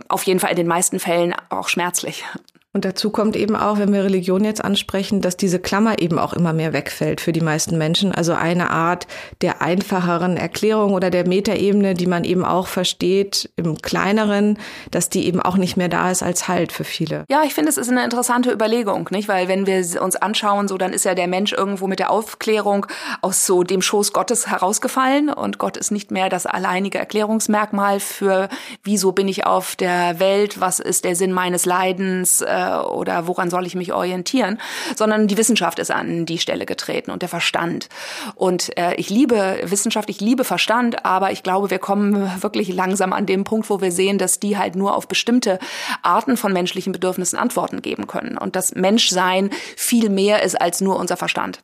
auf 0.09 0.23
jeden 0.23 0.39
Fall 0.39 0.51
in 0.51 0.57
den 0.57 0.67
meisten 0.67 0.99
Fällen 0.99 1.33
auch 1.49 1.69
schmerzlich. 1.69 2.25
Und 2.73 2.85
dazu 2.85 3.09
kommt 3.09 3.35
eben 3.35 3.57
auch, 3.57 3.79
wenn 3.79 3.91
wir 3.91 4.05
Religion 4.05 4.45
jetzt 4.45 4.63
ansprechen, 4.63 5.19
dass 5.19 5.35
diese 5.35 5.59
Klammer 5.59 5.99
eben 5.99 6.17
auch 6.17 6.31
immer 6.31 6.53
mehr 6.53 6.71
wegfällt 6.71 7.19
für 7.19 7.33
die 7.33 7.41
meisten 7.41 7.77
Menschen. 7.77 8.13
Also 8.13 8.31
eine 8.31 8.69
Art 8.69 9.07
der 9.41 9.61
einfacheren 9.61 10.37
Erklärung 10.37 10.93
oder 10.93 11.09
der 11.09 11.27
Metaebene, 11.27 11.95
die 11.95 12.05
man 12.05 12.23
eben 12.23 12.45
auch 12.45 12.67
versteht 12.67 13.49
im 13.57 13.81
kleineren, 13.81 14.57
dass 14.89 15.09
die 15.09 15.25
eben 15.25 15.41
auch 15.41 15.57
nicht 15.57 15.75
mehr 15.75 15.89
da 15.89 16.11
ist 16.11 16.23
als 16.23 16.47
Halt 16.47 16.71
für 16.71 16.85
viele. 16.85 17.25
Ja, 17.29 17.43
ich 17.43 17.53
finde, 17.53 17.69
es 17.69 17.77
ist 17.77 17.89
eine 17.89 18.05
interessante 18.05 18.51
Überlegung, 18.51 19.09
nicht? 19.11 19.27
Weil 19.27 19.49
wenn 19.49 19.67
wir 19.67 20.01
uns 20.01 20.15
anschauen, 20.15 20.69
so 20.69 20.77
dann 20.77 20.93
ist 20.93 21.03
ja 21.03 21.13
der 21.13 21.27
Mensch 21.27 21.51
irgendwo 21.51 21.87
mit 21.87 21.99
der 21.99 22.09
Aufklärung 22.09 22.85
aus 23.21 23.45
so 23.45 23.63
dem 23.63 23.81
Schoß 23.81 24.13
Gottes 24.13 24.47
herausgefallen 24.47 25.27
und 25.27 25.57
Gott 25.57 25.75
ist 25.75 25.91
nicht 25.91 26.11
mehr 26.11 26.29
das 26.29 26.45
alleinige 26.45 26.99
Erklärungsmerkmal 26.99 27.99
für, 27.99 28.47
wieso 28.83 29.11
bin 29.11 29.27
ich 29.27 29.45
auf 29.45 29.75
der 29.75 30.19
Welt, 30.19 30.61
was 30.61 30.79
ist 30.79 31.03
der 31.03 31.17
Sinn 31.17 31.33
meines 31.33 31.65
Leidens, 31.65 32.39
äh, 32.39 32.60
oder 32.89 33.27
woran 33.27 33.49
soll 33.49 33.65
ich 33.65 33.75
mich 33.75 33.93
orientieren, 33.93 34.59
sondern 34.95 35.27
die 35.27 35.37
Wissenschaft 35.37 35.79
ist 35.79 35.91
an 35.91 36.25
die 36.25 36.37
Stelle 36.37 36.65
getreten 36.65 37.11
und 37.11 37.21
der 37.21 37.29
Verstand. 37.29 37.89
Und 38.35 38.77
äh, 38.77 38.95
ich 38.95 39.09
liebe 39.09 39.59
Wissenschaft, 39.63 40.09
ich 40.09 40.21
liebe 40.21 40.43
Verstand, 40.43 41.05
aber 41.05 41.31
ich 41.31 41.43
glaube, 41.43 41.69
wir 41.69 41.79
kommen 41.79 42.29
wirklich 42.41 42.73
langsam 42.73 43.13
an 43.13 43.25
dem 43.25 43.43
Punkt, 43.43 43.69
wo 43.69 43.81
wir 43.81 43.91
sehen, 43.91 44.17
dass 44.17 44.39
die 44.39 44.57
halt 44.57 44.75
nur 44.75 44.95
auf 44.95 45.07
bestimmte 45.07 45.59
Arten 46.01 46.37
von 46.37 46.53
menschlichen 46.53 46.93
Bedürfnissen 46.93 47.37
Antworten 47.37 47.81
geben 47.81 48.07
können 48.07 48.37
und 48.37 48.55
das 48.55 48.75
Menschsein 48.75 49.49
viel 49.75 50.09
mehr 50.09 50.43
ist 50.43 50.59
als 50.59 50.81
nur 50.81 50.97
unser 50.97 51.17
Verstand. 51.17 51.61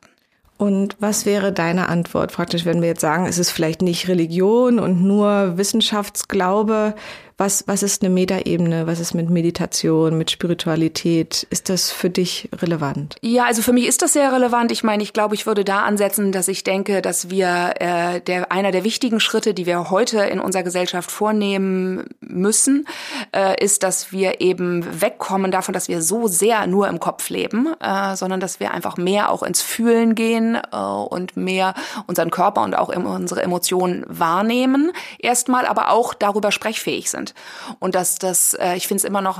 Und 0.58 0.96
was 0.98 1.24
wäre 1.24 1.52
deine 1.52 1.88
Antwort 1.88 2.32
praktisch, 2.32 2.64
wenn 2.64 2.82
wir 2.82 2.88
jetzt 2.88 3.00
sagen, 3.00 3.26
es 3.26 3.38
ist 3.38 3.52
vielleicht 3.52 3.80
nicht 3.80 4.08
Religion 4.08 4.80
und 4.80 5.04
nur 5.04 5.56
Wissenschaftsglaube? 5.56 6.94
Was, 7.40 7.62
was 7.68 7.84
ist 7.84 8.02
eine 8.02 8.10
Metaebene? 8.12 8.88
Was 8.88 8.98
ist 8.98 9.14
mit 9.14 9.30
Meditation, 9.30 10.18
mit 10.18 10.32
Spiritualität? 10.32 11.46
Ist 11.50 11.68
das 11.68 11.92
für 11.92 12.10
dich 12.10 12.48
relevant? 12.60 13.14
Ja, 13.22 13.44
also 13.44 13.62
für 13.62 13.72
mich 13.72 13.86
ist 13.86 14.02
das 14.02 14.14
sehr 14.14 14.32
relevant. 14.32 14.72
Ich 14.72 14.82
meine, 14.82 15.04
ich 15.04 15.12
glaube, 15.12 15.36
ich 15.36 15.46
würde 15.46 15.64
da 15.64 15.82
ansetzen, 15.82 16.32
dass 16.32 16.48
ich 16.48 16.64
denke, 16.64 17.00
dass 17.00 17.30
wir 17.30 17.74
äh, 17.78 18.20
der 18.22 18.50
einer 18.50 18.72
der 18.72 18.82
wichtigen 18.82 19.20
Schritte, 19.20 19.54
die 19.54 19.66
wir 19.66 19.88
heute 19.88 20.18
in 20.22 20.40
unserer 20.40 20.64
Gesellschaft 20.64 21.12
vornehmen 21.12 22.06
müssen, 22.18 22.88
äh, 23.32 23.64
ist, 23.64 23.84
dass 23.84 24.10
wir 24.10 24.40
eben 24.40 25.00
wegkommen 25.00 25.52
davon, 25.52 25.72
dass 25.72 25.86
wir 25.86 26.02
so 26.02 26.26
sehr 26.26 26.66
nur 26.66 26.88
im 26.88 26.98
Kopf 26.98 27.30
leben, 27.30 27.68
äh, 27.80 28.16
sondern 28.16 28.40
dass 28.40 28.58
wir 28.58 28.72
einfach 28.72 28.96
mehr 28.96 29.30
auch 29.30 29.44
ins 29.44 29.62
Fühlen 29.62 30.16
gehen 30.16 30.56
äh, 30.72 30.76
und 30.76 31.36
mehr 31.36 31.74
unseren 32.08 32.32
Körper 32.32 32.62
und 32.62 32.74
auch 32.74 32.88
unsere 32.88 33.44
Emotionen 33.44 34.04
wahrnehmen. 34.08 34.90
Erstmal, 35.20 35.66
aber 35.66 35.92
auch 35.92 36.14
darüber 36.14 36.50
sprechfähig 36.50 37.08
sind 37.08 37.27
sind. 37.28 37.34
Und 37.78 37.94
dass 37.94 38.18
das, 38.18 38.54
äh, 38.54 38.74
ich 38.76 38.86
finde 38.86 38.98
es 38.98 39.04
immer 39.04 39.20
noch 39.20 39.38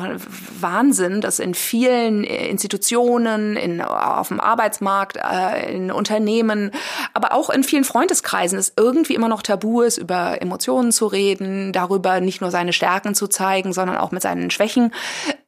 Wahnsinn, 0.61 1.21
dass 1.21 1.39
in 1.39 1.55
vielen 1.55 2.25
äh, 2.25 2.49
Institutionen, 2.49 3.57
in, 3.57 3.81
auf 3.81 4.29
dem 4.29 4.41
Arbeitsmarkt, 4.41 5.17
äh, 5.17 5.75
in 5.75 5.91
Unternehmen, 5.91 6.71
aber 7.15 7.33
auch 7.33 7.51
in 7.51 7.65
vielen 7.65 7.85
Freundeskreisen 7.85 8.59
es 8.59 8.73
irgendwie 8.77 9.15
immer 9.15 9.29
noch 9.29 9.43
tabu 9.43 9.83
ist, 9.83 9.99
über 9.99 10.41
Emotionen 10.41 10.93
zu 10.93 11.07
reden, 11.07 11.73
darüber 11.73 12.21
nicht 12.21 12.41
nur 12.41 12.51
seine 12.51 12.73
Stärken 12.73 13.15
zu 13.15 13.29
zeigen, 13.29 13.73
sondern 13.73 13.97
auch 13.97 14.11
mit 14.11 14.23
seinen 14.23 14.51
Schwächen 14.51 14.93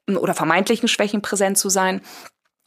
oder 0.09 0.35
vermeintlichen 0.35 0.89
Schwächen 0.89 1.23
präsent 1.23 1.59
zu 1.59 1.69
sein. 1.69 2.01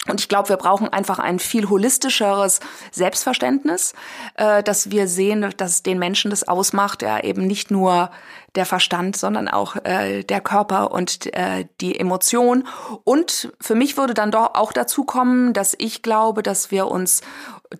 Und 0.07 0.19
ich 0.19 0.27
glaube, 0.27 0.49
wir 0.49 0.57
brauchen 0.57 0.89
einfach 0.89 1.17
ein 1.19 1.39
viel 1.39 1.69
holistischeres 1.69 2.59
Selbstverständnis, 2.91 3.93
dass 4.35 4.91
wir 4.91 5.07
sehen, 5.07 5.53
dass 5.55 5.81
den 5.81 5.97
Menschen 5.97 6.29
das 6.29 6.45
ausmacht, 6.45 7.03
ja 7.03 7.23
eben 7.23 7.47
nicht 7.47 7.71
nur 7.71 8.11
der 8.55 8.65
Verstand, 8.65 9.15
sondern 9.15 9.47
auch 9.47 9.75
äh, 9.83 10.23
der 10.23 10.41
Körper 10.41 10.91
und 10.91 11.33
äh, 11.33 11.65
die 11.81 11.99
Emotion. 11.99 12.67
Und 13.03 13.51
für 13.59 13.75
mich 13.75 13.97
würde 13.97 14.13
dann 14.13 14.31
doch 14.31 14.55
auch 14.55 14.71
dazu 14.71 15.03
kommen, 15.03 15.53
dass 15.53 15.75
ich 15.77 16.01
glaube, 16.01 16.43
dass 16.43 16.69
wir 16.69 16.87
uns 16.87 17.21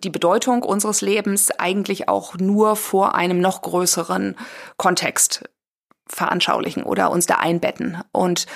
die 0.02 0.10
Bedeutung 0.10 0.62
unseres 0.62 1.00
Lebens 1.00 1.50
eigentlich 1.52 2.08
auch 2.08 2.36
nur 2.36 2.76
vor 2.76 3.14
einem 3.14 3.40
noch 3.40 3.62
größeren 3.62 4.36
Kontext 4.76 5.44
veranschaulichen 6.06 6.82
oder 6.82 7.10
uns 7.10 7.26
da 7.26 7.36
einbetten. 7.36 7.98
Und 8.12 8.46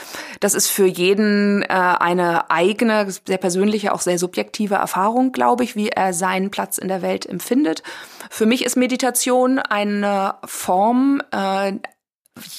das 0.40 0.54
ist 0.54 0.68
für 0.68 0.87
jeden 0.87 1.62
äh, 1.62 1.66
eine 1.68 2.50
eigene, 2.50 3.10
sehr 3.10 3.38
persönliche, 3.38 3.94
auch 3.94 4.00
sehr 4.00 4.18
subjektive 4.18 4.75
Erfahrung, 4.75 5.32
glaube 5.32 5.64
ich, 5.64 5.75
wie 5.75 5.88
er 5.88 6.12
seinen 6.12 6.50
Platz 6.50 6.78
in 6.78 6.88
der 6.88 7.00
Welt 7.02 7.26
empfindet. 7.26 7.82
Für 8.30 8.46
mich 8.46 8.64
ist 8.64 8.76
Meditation 8.76 9.58
eine 9.58 10.34
Form, 10.44 11.22
äh, 11.32 11.75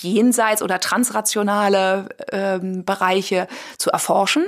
jenseits 0.02 0.62
oder 0.62 0.80
transrationale 0.80 2.10
ähm, 2.32 2.86
Bereiche 2.86 3.48
zu 3.78 3.90
erforschen. 3.92 4.46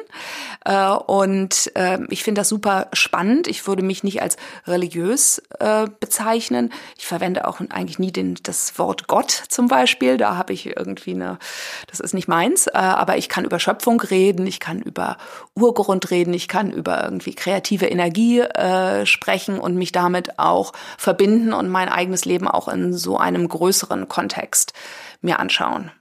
Äh, 0.66 0.88
und 0.88 1.72
äh, 1.76 2.00
ich 2.10 2.24
finde 2.24 2.42
das 2.42 2.50
super 2.50 2.88
spannend. 2.94 3.48
Ich 3.48 3.68
würde 3.68 3.84
mich 3.84 4.04
nicht 4.04 4.22
als 4.22 4.38
religiös 4.68 5.42
äh, 5.60 5.88
bezeichnen. 6.00 6.72
Ich 6.98 7.08
verwende 7.08 7.48
auch 7.48 7.60
eigentlich 7.70 8.00
nie 8.00 8.12
den, 8.12 8.36
das 8.44 8.78
Wort 8.78 9.08
Gott 9.08 9.32
zum 9.50 9.68
Beispiel. 9.68 10.18
Da 10.18 10.36
habe 10.36 10.54
ich 10.54 10.66
irgendwie 10.66 11.12
eine, 11.12 11.40
das 11.88 12.00
ist 12.00 12.14
nicht 12.14 12.28
meins. 12.28 12.68
Äh, 12.68 12.78
aber 12.78 13.18
ich 13.18 13.30
kann 13.30 13.46
über 13.46 13.60
Schöpfung 13.60 14.02
reden, 14.02 14.46
ich 14.48 14.60
kann 14.60 14.82
über 14.82 15.18
Urgrund 15.56 16.12
reden, 16.12 16.34
ich 16.34 16.48
kann 16.48 16.72
über 16.72 17.04
irgendwie 17.04 17.34
kreative 17.34 17.88
Energie 17.88 18.40
äh, 18.40 19.06
sprechen 19.06 19.60
und 19.60 19.76
mich 19.76 19.92
damit 19.92 20.40
auch 20.40 20.74
verbinden 20.98 21.54
und 21.54 21.70
mein 21.70 21.90
eigenes 21.90 22.26
Leben 22.26 22.48
auch 22.48 22.68
in 22.68 22.94
so 22.94 23.18
einem 23.18 23.48
größeren 23.48 24.08
Kontext 24.08 24.74
mir 25.22 25.40
anschauen. 25.40 25.92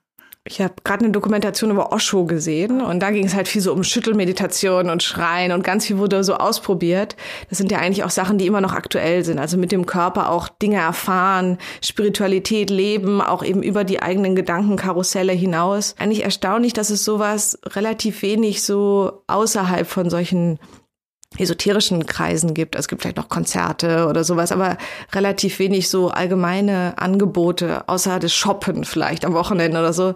Ich 0.45 0.59
habe 0.63 0.73
gerade 0.85 1.05
eine 1.05 1.13
Dokumentation 1.13 1.71
über 1.71 1.93
Osho 1.93 2.25
gesehen 2.25 2.81
und 2.81 3.01
da 3.01 3.11
ging 3.11 3.27
es 3.27 3.35
halt 3.35 3.47
viel 3.47 3.61
so 3.61 3.75
um 3.75 3.85
Schüttelmeditation 3.85 4.89
und 4.89 5.03
Schreien 5.03 5.53
und 5.53 5.63
ganz 5.63 5.85
viel 5.85 5.99
wurde 5.99 6.25
so 6.25 6.35
ausprobiert. 6.35 7.15
Das 7.51 7.59
sind 7.59 7.71
ja 7.71 7.79
eigentlich 7.79 8.05
auch 8.05 8.11
Sachen, 8.11 8.39
die 8.39 8.47
immer 8.47 8.63
noch 8.63 8.73
aktuell 8.73 9.23
sind. 9.23 9.39
Also 9.39 9.59
mit 9.59 9.71
dem 9.71 9.85
Körper 9.85 10.31
auch 10.31 10.49
Dinge 10.49 10.79
erfahren, 10.79 11.59
Spiritualität 11.85 12.71
leben, 12.71 13.21
auch 13.21 13.45
eben 13.45 13.63
über 13.63 13.85
die 13.85 14.01
eigenen 14.01 14.35
Gedankenkarusselle 14.35 15.35
hinaus. 15.35 15.95
Eigentlich 15.99 16.25
erstaunlich, 16.25 16.73
dass 16.73 16.89
es 16.89 17.05
sowas 17.05 17.59
relativ 17.67 18.23
wenig 18.23 18.63
so 18.63 19.23
außerhalb 19.27 19.87
von 19.87 20.09
solchen 20.09 20.59
esoterischen 21.39 22.07
Kreisen 22.07 22.55
gibt. 22.55 22.75
Also 22.75 22.85
es 22.85 22.89
gibt 22.89 23.03
vielleicht 23.03 23.17
noch 23.17 23.29
Konzerte 23.29 24.07
oder 24.09 24.25
sowas, 24.25 24.53
aber 24.53 24.77
relativ 25.13 25.59
wenig 25.59 25.89
so 25.89 26.09
allgemeine 26.09 26.95
Angebote, 26.97 27.89
außer 27.89 28.19
das 28.19 28.35
Shoppen 28.35 28.85
vielleicht 28.85 29.25
am 29.25 29.35
Wochenende 29.35 29.79
oder 29.79 29.93
so. 29.93 30.15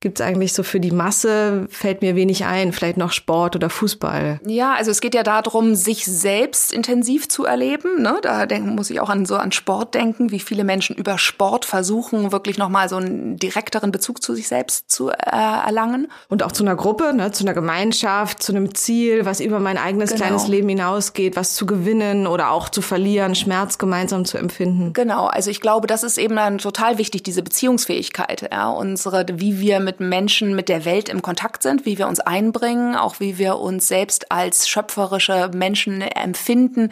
Gibt 0.00 0.20
es 0.20 0.26
eigentlich 0.26 0.52
so 0.52 0.62
für 0.62 0.78
die 0.78 0.92
Masse, 0.92 1.66
fällt 1.70 2.02
mir 2.02 2.14
wenig 2.14 2.44
ein, 2.44 2.72
vielleicht 2.72 2.98
noch 2.98 3.10
Sport 3.10 3.56
oder 3.56 3.68
Fußball. 3.68 4.40
Ja, 4.46 4.74
also 4.74 4.92
es 4.92 5.00
geht 5.00 5.14
ja 5.14 5.24
darum, 5.24 5.74
sich 5.74 6.04
selbst 6.04 6.72
intensiv 6.72 7.28
zu 7.28 7.44
erleben. 7.44 8.02
Ne? 8.02 8.18
Da 8.22 8.46
denken, 8.46 8.76
muss 8.76 8.90
ich 8.90 9.00
auch 9.00 9.08
an 9.08 9.26
so 9.26 9.34
an 9.34 9.50
Sport 9.50 9.94
denken, 9.94 10.30
wie 10.30 10.38
viele 10.38 10.62
Menschen 10.62 10.94
über 10.94 11.18
Sport 11.18 11.64
versuchen, 11.64 12.30
wirklich 12.30 12.58
nochmal 12.58 12.88
so 12.88 12.96
einen 12.96 13.38
direkteren 13.38 13.90
Bezug 13.90 14.22
zu 14.22 14.34
sich 14.34 14.46
selbst 14.46 14.88
zu 14.88 15.10
äh, 15.10 15.14
erlangen. 15.16 16.06
Und 16.28 16.44
auch 16.44 16.52
zu 16.52 16.62
einer 16.62 16.76
Gruppe, 16.76 17.12
ne? 17.12 17.32
zu 17.32 17.42
einer 17.42 17.54
Gemeinschaft, 17.54 18.40
zu 18.40 18.52
einem 18.52 18.76
Ziel, 18.76 19.24
was 19.24 19.40
über 19.40 19.58
mein 19.58 19.78
eigenes 19.78 20.10
genau. 20.10 20.26
kleines 20.26 20.46
Leben 20.46 20.68
hinausgeht, 20.68 21.34
was 21.34 21.54
zu 21.54 21.66
gewinnen 21.66 22.28
oder 22.28 22.52
auch 22.52 22.68
zu 22.68 22.82
verlieren, 22.82 23.34
Schmerz 23.34 23.78
gemeinsam 23.78 24.24
zu 24.24 24.38
empfinden. 24.38 24.92
Genau, 24.92 25.26
also 25.26 25.50
ich 25.50 25.60
glaube, 25.60 25.88
das 25.88 26.04
ist 26.04 26.18
eben 26.18 26.36
dann 26.36 26.58
total 26.58 26.98
wichtig, 26.98 27.24
diese 27.24 27.42
Beziehungsfähigkeit, 27.42 28.48
ja, 28.52 28.70
unsere, 28.70 29.26
wie 29.34 29.58
wir 29.58 29.87
mit 29.88 30.00
Menschen, 30.00 30.54
mit 30.54 30.68
der 30.68 30.84
Welt 30.84 31.08
im 31.08 31.22
Kontakt 31.22 31.62
sind, 31.62 31.86
wie 31.86 31.96
wir 31.96 32.08
uns 32.08 32.20
einbringen, 32.20 32.94
auch 32.94 33.20
wie 33.20 33.38
wir 33.38 33.56
uns 33.56 33.88
selbst 33.88 34.30
als 34.30 34.68
schöpferische 34.68 35.50
Menschen 35.54 36.02
empfinden, 36.02 36.90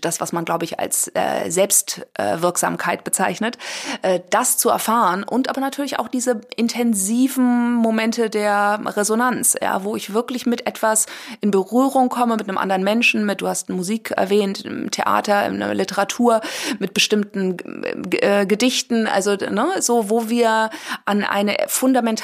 das, 0.00 0.20
was 0.20 0.32
man, 0.32 0.44
glaube 0.44 0.64
ich, 0.64 0.80
als 0.80 1.06
äh, 1.14 1.48
Selbstwirksamkeit 1.50 3.04
bezeichnet, 3.04 3.58
äh, 4.02 4.18
das 4.30 4.58
zu 4.58 4.70
erfahren 4.70 5.22
und 5.22 5.48
aber 5.48 5.60
natürlich 5.60 6.00
auch 6.00 6.08
diese 6.08 6.40
intensiven 6.56 7.74
Momente 7.74 8.28
der 8.28 8.80
Resonanz, 8.86 9.54
ja, 9.62 9.84
wo 9.84 9.94
ich 9.94 10.12
wirklich 10.12 10.44
mit 10.44 10.66
etwas 10.66 11.06
in 11.40 11.52
Berührung 11.52 12.08
komme, 12.08 12.34
mit 12.34 12.48
einem 12.48 12.58
anderen 12.58 12.82
Menschen, 12.82 13.24
mit, 13.24 13.40
du 13.40 13.46
hast 13.46 13.70
Musik 13.70 14.10
erwähnt, 14.16 14.64
im 14.64 14.90
Theater, 14.90 15.46
in 15.46 15.60
der 15.60 15.74
Literatur, 15.74 16.40
mit 16.80 16.92
bestimmten 16.92 17.56
äh, 18.10 18.46
Gedichten, 18.46 19.06
also 19.06 19.36
ne, 19.36 19.76
so, 19.78 20.10
wo 20.10 20.28
wir 20.28 20.70
an 21.04 21.22
eine 21.22 21.56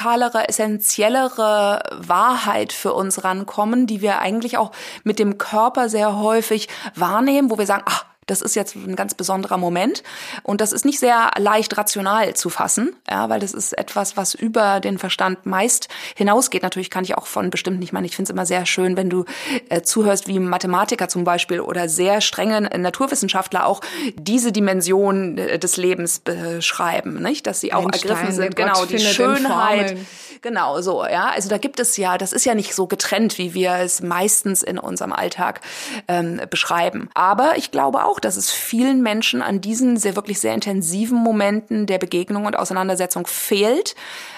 fundamentalere, 0.09 0.47
essentiellere 0.49 1.81
Wahrheit 1.95 2.73
für 2.73 2.93
uns 2.93 3.23
rankommen, 3.23 3.85
die 3.85 4.01
wir 4.01 4.19
eigentlich 4.19 4.57
auch 4.57 4.71
mit 5.03 5.19
dem 5.19 5.37
Körper 5.37 5.89
sehr 5.89 6.17
häufig 6.17 6.67
wahrnehmen, 6.95 7.51
wo 7.51 7.57
wir 7.57 7.65
sagen, 7.65 7.83
ach, 7.85 8.05
das 8.29 8.41
ist 8.41 8.55
jetzt 8.55 8.75
ein 8.75 8.95
ganz 8.95 9.13
besonderer 9.13 9.57
Moment. 9.57 10.03
Und 10.43 10.61
das 10.61 10.71
ist 10.71 10.85
nicht 10.85 10.99
sehr 10.99 11.31
leicht 11.37 11.77
rational 11.77 12.33
zu 12.35 12.49
fassen, 12.49 12.95
ja, 13.09 13.29
weil 13.29 13.39
das 13.39 13.53
ist 13.53 13.77
etwas, 13.77 14.17
was 14.17 14.33
über 14.33 14.79
den 14.79 14.97
Verstand 14.97 15.45
meist 15.45 15.89
hinausgeht. 16.15 16.63
Natürlich 16.63 16.89
kann 16.89 17.03
ich 17.03 17.17
auch 17.17 17.27
von 17.27 17.49
bestimmt 17.49 17.79
nicht, 17.79 17.89
ich 17.89 17.93
meine, 17.93 18.05
ich 18.05 18.15
finde 18.15 18.29
es 18.29 18.33
immer 18.33 18.45
sehr 18.45 18.65
schön, 18.65 18.97
wenn 18.97 19.09
du 19.09 19.25
äh, 19.69 19.81
zuhörst, 19.81 20.27
wie 20.27 20.39
Mathematiker 20.39 21.07
zum 21.07 21.23
Beispiel 21.23 21.59
oder 21.59 21.89
sehr 21.89 22.21
strenge 22.21 22.61
Naturwissenschaftler 22.77 23.65
auch 23.65 23.81
diese 24.15 24.51
Dimension 24.51 25.37
äh, 25.37 25.57
des 25.57 25.77
Lebens 25.77 26.19
beschreiben, 26.19 27.21
nicht? 27.21 27.47
Dass 27.47 27.61
sie 27.61 27.73
auch 27.73 27.85
Einstein, 27.85 28.11
ergriffen 28.11 28.35
sind. 28.35 28.55
Genau, 28.55 28.85
die 28.85 28.99
Schönheit. 28.99 29.97
Genau, 30.41 30.79
so, 30.81 31.05
ja. 31.05 31.31
Also 31.33 31.49
da 31.49 31.57
gibt 31.57 31.79
es 31.79 31.97
ja, 31.97 32.17
das 32.17 32.31
ist 32.31 32.45
ja 32.45 32.55
nicht 32.55 32.73
so 32.73 32.87
getrennt, 32.87 33.37
wie 33.37 33.53
wir 33.53 33.73
es 33.73 34.01
meistens 34.01 34.63
in 34.63 34.79
unserem 34.79 35.11
Alltag 35.11 35.59
ähm, 36.07 36.39
beschreiben. 36.49 37.09
Aber 37.13 37.57
ich 37.57 37.71
glaube 37.71 38.05
auch, 38.05 38.19
dass 38.19 38.37
es 38.37 38.49
vielen 38.49 39.01
Menschen 39.01 39.41
an 39.41 39.59
diesen 39.59 39.97
sehr 39.97 40.15
wirklich 40.15 40.39
sehr 40.39 40.53
intensiven 40.53 41.17
Momenten 41.17 41.87
der 41.87 41.97
Begegnung 41.97 42.45
und 42.45 42.57
Auseinandersetzung 42.57 43.27
fehlt, 43.27 43.95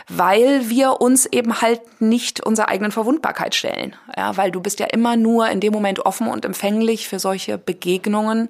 weil 0.07 0.69
wir 0.69 1.01
uns 1.01 1.27
eben 1.27 1.61
halt 1.61 2.01
nicht 2.01 2.41
unserer 2.43 2.69
eigenen 2.69 2.91
Verwundbarkeit 2.91 3.53
stellen. 3.53 3.95
Ja, 4.17 4.35
weil 4.37 4.51
du 4.51 4.59
bist 4.59 4.79
ja 4.79 4.87
immer 4.87 5.15
nur 5.17 5.49
in 5.49 5.59
dem 5.59 5.71
Moment 5.71 5.99
offen 5.99 6.27
und 6.27 6.45
empfänglich 6.45 7.07
für 7.07 7.19
solche 7.19 7.57
Begegnungen 7.57 8.49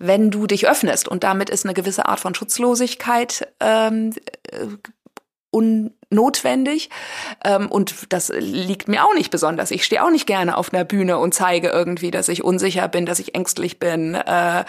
wenn 0.00 0.30
du 0.30 0.46
dich 0.46 0.68
öffnest. 0.68 1.06
Und 1.08 1.24
damit 1.24 1.48
ist 1.48 1.64
eine 1.64 1.72
gewisse 1.72 2.06
Art 2.06 2.20
von 2.20 2.34
Schutzlosigkeit 2.34 3.48
ähm, 3.60 4.12
äh, 4.50 4.66
unnotwendig. 5.54 6.90
Ähm, 7.44 7.70
und 7.70 8.12
das 8.12 8.32
liegt 8.36 8.88
mir 8.88 9.04
auch 9.04 9.14
nicht 9.14 9.30
besonders. 9.30 9.70
Ich 9.70 9.84
stehe 9.84 10.04
auch 10.04 10.10
nicht 10.10 10.26
gerne 10.26 10.56
auf 10.56 10.74
einer 10.74 10.84
Bühne 10.84 11.18
und 11.18 11.32
zeige 11.32 11.68
irgendwie, 11.68 12.10
dass 12.10 12.28
ich 12.28 12.42
unsicher 12.42 12.88
bin, 12.88 13.06
dass 13.06 13.20
ich 13.20 13.34
ängstlich 13.34 13.78
bin. 13.78 14.14
Äh, 14.14 14.64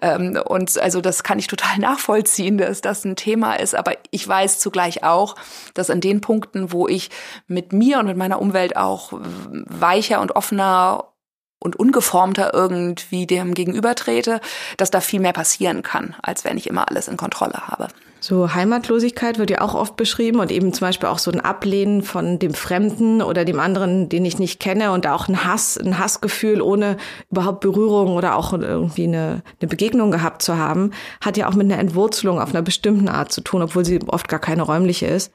ähm, 0.00 0.40
und 0.46 0.78
also 0.78 1.00
das 1.00 1.24
kann 1.24 1.38
ich 1.38 1.48
total 1.48 1.78
nachvollziehen, 1.78 2.56
dass 2.56 2.80
das 2.80 3.04
ein 3.04 3.16
Thema 3.16 3.54
ist. 3.54 3.74
Aber 3.74 3.92
ich 4.10 4.26
weiß 4.26 4.60
zugleich 4.60 5.02
auch, 5.02 5.34
dass 5.74 5.90
an 5.90 6.00
den 6.00 6.20
Punkten, 6.20 6.72
wo 6.72 6.86
ich 6.86 7.10
mit 7.48 7.72
mir 7.72 7.98
und 7.98 8.06
mit 8.06 8.16
meiner 8.16 8.40
Umwelt 8.40 8.76
auch 8.76 9.12
weicher 9.12 10.20
und 10.20 10.36
offener 10.36 11.12
und 11.60 11.74
ungeformter 11.74 12.54
irgendwie 12.54 13.26
dem 13.26 13.52
gegenüber 13.54 13.96
trete, 13.96 14.40
dass 14.76 14.92
da 14.92 15.00
viel 15.00 15.18
mehr 15.18 15.32
passieren 15.32 15.82
kann, 15.82 16.14
als 16.22 16.44
wenn 16.44 16.56
ich 16.56 16.68
immer 16.68 16.88
alles 16.88 17.08
in 17.08 17.16
Kontrolle 17.16 17.66
habe. 17.66 17.88
So 18.20 18.52
Heimatlosigkeit 18.52 19.38
wird 19.38 19.50
ja 19.50 19.60
auch 19.60 19.74
oft 19.74 19.96
beschrieben 19.96 20.40
und 20.40 20.50
eben 20.50 20.72
zum 20.72 20.86
Beispiel 20.86 21.08
auch 21.08 21.20
so 21.20 21.30
ein 21.30 21.40
Ablehnen 21.40 22.02
von 22.02 22.40
dem 22.40 22.52
Fremden 22.52 23.22
oder 23.22 23.44
dem 23.44 23.60
anderen, 23.60 24.08
den 24.08 24.24
ich 24.24 24.40
nicht 24.40 24.58
kenne 24.58 24.90
und 24.90 25.06
auch 25.06 25.28
ein 25.28 25.44
Hass, 25.44 25.78
ein 25.78 25.98
Hassgefühl 25.98 26.60
ohne 26.60 26.96
überhaupt 27.30 27.60
Berührung 27.60 28.16
oder 28.16 28.36
auch 28.36 28.52
irgendwie 28.52 29.04
eine, 29.04 29.42
eine 29.60 29.68
Begegnung 29.68 30.10
gehabt 30.10 30.42
zu 30.42 30.56
haben, 30.56 30.90
hat 31.20 31.36
ja 31.36 31.48
auch 31.48 31.54
mit 31.54 31.70
einer 31.70 31.80
Entwurzelung 31.80 32.40
auf 32.40 32.50
einer 32.50 32.62
bestimmten 32.62 33.08
Art 33.08 33.30
zu 33.30 33.40
tun, 33.40 33.62
obwohl 33.62 33.84
sie 33.84 34.00
oft 34.08 34.28
gar 34.28 34.40
keine 34.40 34.62
räumliche 34.62 35.06
ist. 35.06 35.32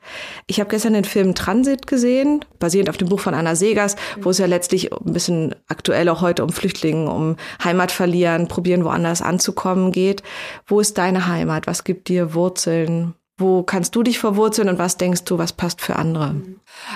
Ich 0.47 0.59
habe 0.59 0.69
gestern 0.69 0.93
den 0.93 1.05
Film 1.05 1.35
Transit 1.35 1.87
gesehen, 1.87 2.43
basierend 2.59 2.89
auf 2.89 2.97
dem 2.97 3.07
Buch 3.07 3.21
von 3.21 3.33
Anna 3.33 3.55
Segers, 3.55 3.95
wo 4.19 4.31
es 4.31 4.39
ja 4.39 4.45
letztlich 4.45 4.91
ein 4.91 5.13
bisschen 5.13 5.55
aktuell 5.69 6.09
auch 6.09 6.19
heute 6.19 6.43
um 6.43 6.49
Flüchtlinge, 6.49 7.09
um 7.09 7.37
Heimat 7.63 7.91
verlieren, 7.91 8.49
probieren 8.49 8.83
woanders 8.83 9.21
anzukommen 9.21 9.93
geht. 9.93 10.21
Wo 10.67 10.81
ist 10.81 10.97
deine 10.97 11.27
Heimat? 11.27 11.65
Was 11.65 11.85
gibt 11.85 12.09
dir 12.09 12.33
Wurzeln? 12.33 12.72
Verwurzeln? 12.73 13.15
Wo 13.37 13.63
kannst 13.63 13.95
du 13.95 14.03
dich 14.03 14.19
verwurzeln 14.19 14.69
und 14.69 14.77
was 14.77 14.97
denkst 14.97 15.23
du, 15.23 15.39
was 15.39 15.53
passt 15.53 15.81
für 15.81 15.95
andere? 15.95 16.35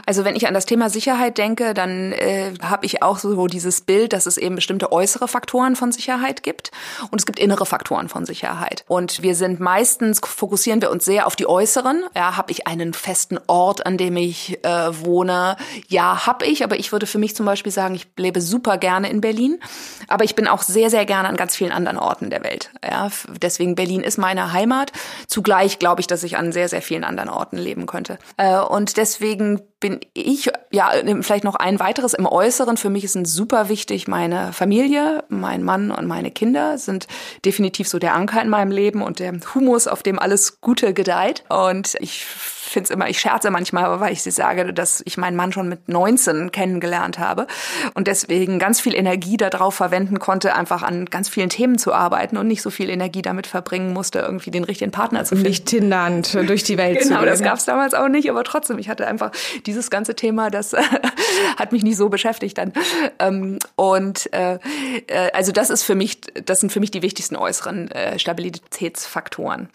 Also 0.05 0.23
wenn 0.23 0.35
ich 0.35 0.47
an 0.47 0.53
das 0.53 0.65
Thema 0.65 0.89
Sicherheit 0.89 1.37
denke, 1.37 1.73
dann 1.73 2.11
äh, 2.11 2.53
habe 2.61 2.85
ich 2.85 3.01
auch 3.01 3.17
so 3.19 3.47
dieses 3.47 3.81
Bild, 3.81 4.13
dass 4.13 4.25
es 4.25 4.37
eben 4.37 4.55
bestimmte 4.55 4.91
äußere 4.91 5.27
Faktoren 5.27 5.75
von 5.75 5.91
Sicherheit 5.91 6.43
gibt 6.43 6.71
und 7.11 7.19
es 7.19 7.25
gibt 7.25 7.39
innere 7.39 7.65
Faktoren 7.65 8.09
von 8.09 8.25
Sicherheit. 8.25 8.85
Und 8.87 9.21
wir 9.21 9.35
sind 9.35 9.59
meistens, 9.59 10.19
fokussieren 10.23 10.81
wir 10.81 10.91
uns 10.91 11.05
sehr 11.05 11.27
auf 11.27 11.35
die 11.35 11.47
äußeren. 11.47 12.03
Ja, 12.15 12.37
habe 12.37 12.51
ich 12.51 12.67
einen 12.67 12.93
festen 12.93 13.39
Ort, 13.47 13.85
an 13.85 13.97
dem 13.97 14.17
ich 14.17 14.63
äh, 14.63 15.05
wohne? 15.05 15.57
Ja, 15.87 16.27
habe 16.27 16.45
ich, 16.45 16.63
aber 16.63 16.77
ich 16.77 16.91
würde 16.91 17.07
für 17.07 17.17
mich 17.17 17.35
zum 17.35 17.45
Beispiel 17.45 17.71
sagen, 17.71 17.95
ich 17.95 18.07
lebe 18.17 18.41
super 18.41 18.77
gerne 18.77 19.09
in 19.09 19.21
Berlin, 19.21 19.59
aber 20.07 20.23
ich 20.23 20.35
bin 20.35 20.47
auch 20.47 20.61
sehr, 20.61 20.89
sehr 20.89 21.05
gerne 21.05 21.29
an 21.29 21.35
ganz 21.35 21.55
vielen 21.55 21.71
anderen 21.71 21.97
Orten 21.97 22.29
der 22.29 22.43
Welt. 22.43 22.71
Ja, 22.83 23.09
deswegen 23.41 23.75
Berlin 23.75 24.01
ist 24.01 24.17
meine 24.17 24.53
Heimat. 24.53 24.91
Zugleich 25.27 25.79
glaube 25.79 26.01
ich, 26.01 26.07
dass 26.07 26.23
ich 26.23 26.26
an 26.35 26.51
sehr, 26.51 26.67
sehr 26.67 26.81
vielen 26.81 27.05
anderen 27.05 27.29
Orten 27.29 27.57
leben 27.57 27.85
könnte. 27.85 28.19
Äh, 28.35 28.57
und 28.57 28.97
deswegen 28.97 29.61
bin 29.79 29.99
ich, 30.13 30.49
ja, 30.71 30.91
vielleicht 31.21 31.43
noch 31.43 31.55
ein 31.55 31.79
weiteres 31.79 32.13
im 32.13 32.25
Äußeren. 32.25 32.75
Für 32.75 32.89
mich 32.89 33.03
ist 33.03 33.17
super 33.27 33.69
wichtig, 33.69 34.07
meine 34.07 34.51
Familie, 34.51 35.23
mein 35.29 35.63
Mann 35.63 35.91
und 35.91 36.07
meine 36.07 36.31
Kinder 36.31 36.77
sind 36.77 37.07
definitiv 37.45 37.87
so 37.87 37.99
der 37.99 38.15
Anker 38.15 38.41
in 38.41 38.49
meinem 38.49 38.71
Leben 38.71 39.01
und 39.01 39.19
der 39.19 39.33
Humus, 39.53 39.87
auf 39.87 40.03
dem 40.03 40.19
alles 40.19 40.59
Gute 40.59 40.93
gedeiht. 40.93 41.43
Und 41.49 41.95
ich 41.99 42.25
finde 42.69 42.85
es 42.85 42.89
immer, 42.91 43.09
ich 43.09 43.19
scherze 43.19 43.51
manchmal, 43.51 43.99
weil 43.99 44.13
ich 44.13 44.23
sie 44.23 44.31
sage, 44.31 44.73
dass 44.73 45.01
ich 45.05 45.17
meinen 45.17 45.35
Mann 45.35 45.51
schon 45.51 45.69
mit 45.69 45.87
19 45.89 46.51
kennengelernt 46.51 47.19
habe 47.19 47.47
und 47.93 48.07
deswegen 48.07 48.59
ganz 48.59 48.79
viel 48.79 48.95
Energie 48.95 49.37
darauf 49.37 49.75
verwenden 49.75 50.19
konnte, 50.19 50.55
einfach 50.55 50.83
an 50.83 51.05
ganz 51.05 51.29
vielen 51.29 51.49
Themen 51.49 51.77
zu 51.77 51.93
arbeiten 51.93 52.37
und 52.37 52.47
nicht 52.47 52.61
so 52.61 52.69
viel 52.69 52.89
Energie 52.89 53.21
damit 53.21 53.47
verbringen 53.47 53.93
musste, 53.93 54.19
irgendwie 54.19 54.51
den 54.51 54.63
richtigen 54.63 54.91
Partner 54.91 55.23
zu 55.23 55.35
finden. 55.35 55.49
Nicht 55.49 55.65
tindernd 55.65 56.33
durch 56.33 56.63
die 56.63 56.77
Welt 56.77 56.99
genau, 56.99 57.03
zu 57.03 57.19
Genau, 57.19 57.25
das 57.25 57.41
gab 57.41 57.57
es 57.57 57.65
damals 57.65 57.93
auch 57.93 58.09
nicht, 58.09 58.29
aber 58.29 58.43
trotzdem, 58.43 58.77
ich 58.79 58.89
hatte 58.89 59.07
einfach 59.07 59.31
dieses 59.65 59.89
ganze 59.89 60.15
Thema, 60.15 60.49
das 60.49 60.73
hat 61.57 61.71
mich 61.71 61.83
nicht 61.83 61.97
so 61.97 62.09
beschäftigt 62.09 62.57
dann. 62.57 62.73
Ähm, 63.19 63.59
und 63.75 64.31
äh, 64.33 64.59
äh, 65.07 65.31
also 65.33 65.51
das 65.51 65.69
ist 65.69 65.83
für 65.83 65.95
mich, 65.95 66.21
das 66.45 66.59
sind 66.59 66.71
für 66.71 66.79
mich 66.79 66.91
die 66.91 67.01
wichtigsten 67.01 67.35
äußeren 67.35 67.91
äh, 67.91 68.19
Stabilitätsfaktoren. 68.19 69.69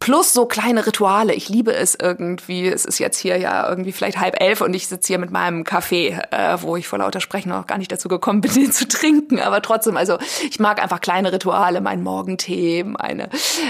Plus 0.00 0.32
so 0.32 0.46
kleine 0.46 0.86
Rituale. 0.86 1.34
Ich 1.34 1.48
liebe 1.48 1.72
es 1.72 1.96
irgendwie. 2.00 2.68
Es 2.68 2.84
ist 2.84 2.98
jetzt 2.98 3.18
hier 3.18 3.36
ja 3.38 3.68
irgendwie 3.68 3.92
vielleicht 3.92 4.18
halb 4.18 4.40
elf 4.40 4.60
und 4.60 4.74
ich 4.74 4.88
sitze 4.88 5.08
hier 5.08 5.18
mit 5.18 5.30
meinem 5.30 5.64
Kaffee, 5.64 6.18
äh, 6.30 6.56
wo 6.60 6.76
ich 6.76 6.88
vor 6.88 6.98
lauter 6.98 7.20
Sprechen 7.20 7.50
noch 7.50 7.66
gar 7.66 7.78
nicht 7.78 7.92
dazu 7.92 8.08
gekommen 8.08 8.40
bin, 8.40 8.52
den 8.54 8.72
zu 8.72 8.88
trinken. 8.88 9.38
Aber 9.38 9.62
trotzdem, 9.62 9.96
also 9.96 10.18
ich 10.48 10.58
mag 10.58 10.82
einfach 10.82 11.00
kleine 11.00 11.32
Rituale. 11.32 11.80
Mein 11.80 12.02
Morgentee, 12.02 12.84
meine, 12.84 13.28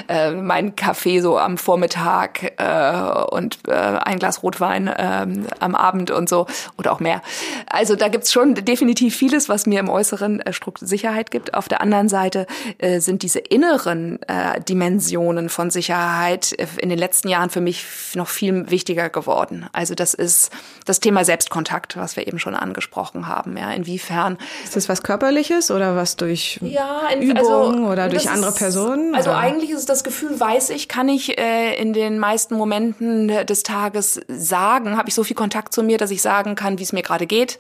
äh, 0.09 0.31
mein 0.31 0.77
Kaffee 0.77 1.21
so 1.21 1.39
am 1.39 1.59
Vormittag 1.59 2.55
äh, 2.59 3.25
und 3.31 3.59
äh, 3.69 3.73
ein 3.73 4.19
Glas 4.19 4.43
Rotwein 4.43 4.87
äh, 4.87 5.27
am 5.61 5.75
Abend 5.75 6.11
und 6.11 6.29
so 6.29 6.47
oder 6.79 6.93
auch 6.93 7.01
mehr. 7.01 7.23
Also 7.69 7.97
da 7.97 8.09
gibt's 8.09 8.33
schon 8.33 8.55
definitiv 8.55 9.15
vieles, 9.15 9.49
was 9.49 9.67
mir 9.67 9.81
im 9.81 9.89
Äußeren 9.89 10.41
äh, 10.41 10.53
Sicherheit 10.81 11.31
gibt. 11.31 11.55
Auf 11.55 11.69
der 11.69 11.81
anderen 11.81 12.09
Seite 12.09 12.47
äh, 12.79 13.01
sind 13.01 13.23
diese 13.23 13.41
inneren 13.41 14.23
äh, 14.23 14.61
Dimensionen 14.61 15.49
von 15.49 15.71
Sicherheit 15.71 16.14
Sicherheit 16.15 16.53
in 16.53 16.89
den 16.89 16.99
letzten 16.99 17.29
Jahren 17.29 17.51
für 17.51 17.61
mich 17.61 17.85
noch 18.15 18.29
viel 18.29 18.71
wichtiger 18.71 19.11
geworden. 19.11 19.67
Also 19.73 19.95
das 19.95 20.15
ist 20.15 20.51
das 20.85 21.01
Thema 21.01 21.25
Selbstkontakt, 21.25 21.97
was 21.97 22.17
wir 22.17 22.27
eben 22.27 22.39
schon 22.39 22.55
angesprochen 22.55 23.27
haben. 23.27 23.57
Ja, 23.57 23.73
inwiefern 23.73 24.39
ist 24.63 24.77
das 24.77 24.89
was 24.89 25.03
körperliches 25.03 25.71
oder 25.71 25.97
was 25.97 26.17
durch 26.17 26.59
ja, 26.63 27.09
in, 27.13 27.23
Übungen 27.23 27.39
also, 27.39 27.91
oder 27.91 28.09
durch 28.09 28.29
andere 28.29 28.51
ist, 28.51 28.59
Personen? 28.59 29.15
Also 29.15 29.31
oder? 29.31 29.39
eigentlich 29.39 29.71
ist 29.71 29.79
es 29.81 29.87
das 29.87 30.05
Gefühl, 30.05 30.39
weiß 30.39 30.71
ich, 30.71 30.89
kann 30.89 31.09
ich 31.09 31.39
äh, 31.39 31.75
in 31.77 31.93
den 31.93 32.19
meisten 32.19 32.55
Momenten 32.57 33.29
des 33.47 33.63
Tages 33.63 34.21
sagen, 34.29 34.97
habe 34.97 35.09
ich 35.09 35.15
so 35.15 35.25
viel 35.25 35.37
Kontakt 35.37 35.73
zu 35.73 35.83
mir, 35.83 35.99
dass 35.99 36.11
ich 36.11 36.23
sagen 36.23 36.55
kann, 36.55 36.79
wie 36.79 36.83
es 36.83 36.93
mir 36.93 37.03
gerade 37.03 37.27
geht. 37.27 37.59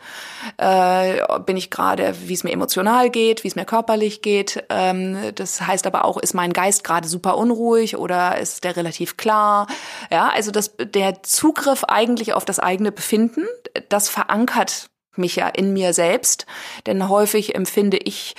Äh, 0.58 1.20
bin 1.46 1.56
ich 1.56 1.70
gerade, 1.70 2.14
wie 2.26 2.34
es 2.34 2.44
mir 2.44 2.52
emotional 2.52 3.10
geht, 3.10 3.44
wie 3.44 3.48
es 3.48 3.56
mir 3.56 3.64
körperlich 3.64 4.22
geht. 4.22 4.64
Ähm, 4.68 5.16
das 5.34 5.60
heißt 5.60 5.86
aber 5.86 6.04
auch, 6.04 6.18
ist 6.18 6.34
mein 6.34 6.52
Geist 6.52 6.84
gerade 6.84 7.08
super 7.08 7.36
unruhig 7.36 7.96
oder 7.96 8.38
ist 8.52 8.64
der 8.64 8.76
relativ 8.76 9.16
klar? 9.16 9.66
Ja, 10.10 10.28
also 10.28 10.50
das, 10.50 10.76
der 10.78 11.22
Zugriff 11.22 11.84
eigentlich 11.84 12.34
auf 12.34 12.44
das 12.44 12.58
eigene 12.58 12.92
Befinden, 12.92 13.44
das 13.88 14.08
verankert 14.08 14.90
mich 15.16 15.36
ja 15.36 15.48
in 15.48 15.72
mir 15.72 15.92
selbst, 15.92 16.46
denn 16.86 17.08
häufig 17.08 17.54
empfinde 17.54 17.96
ich 17.96 18.34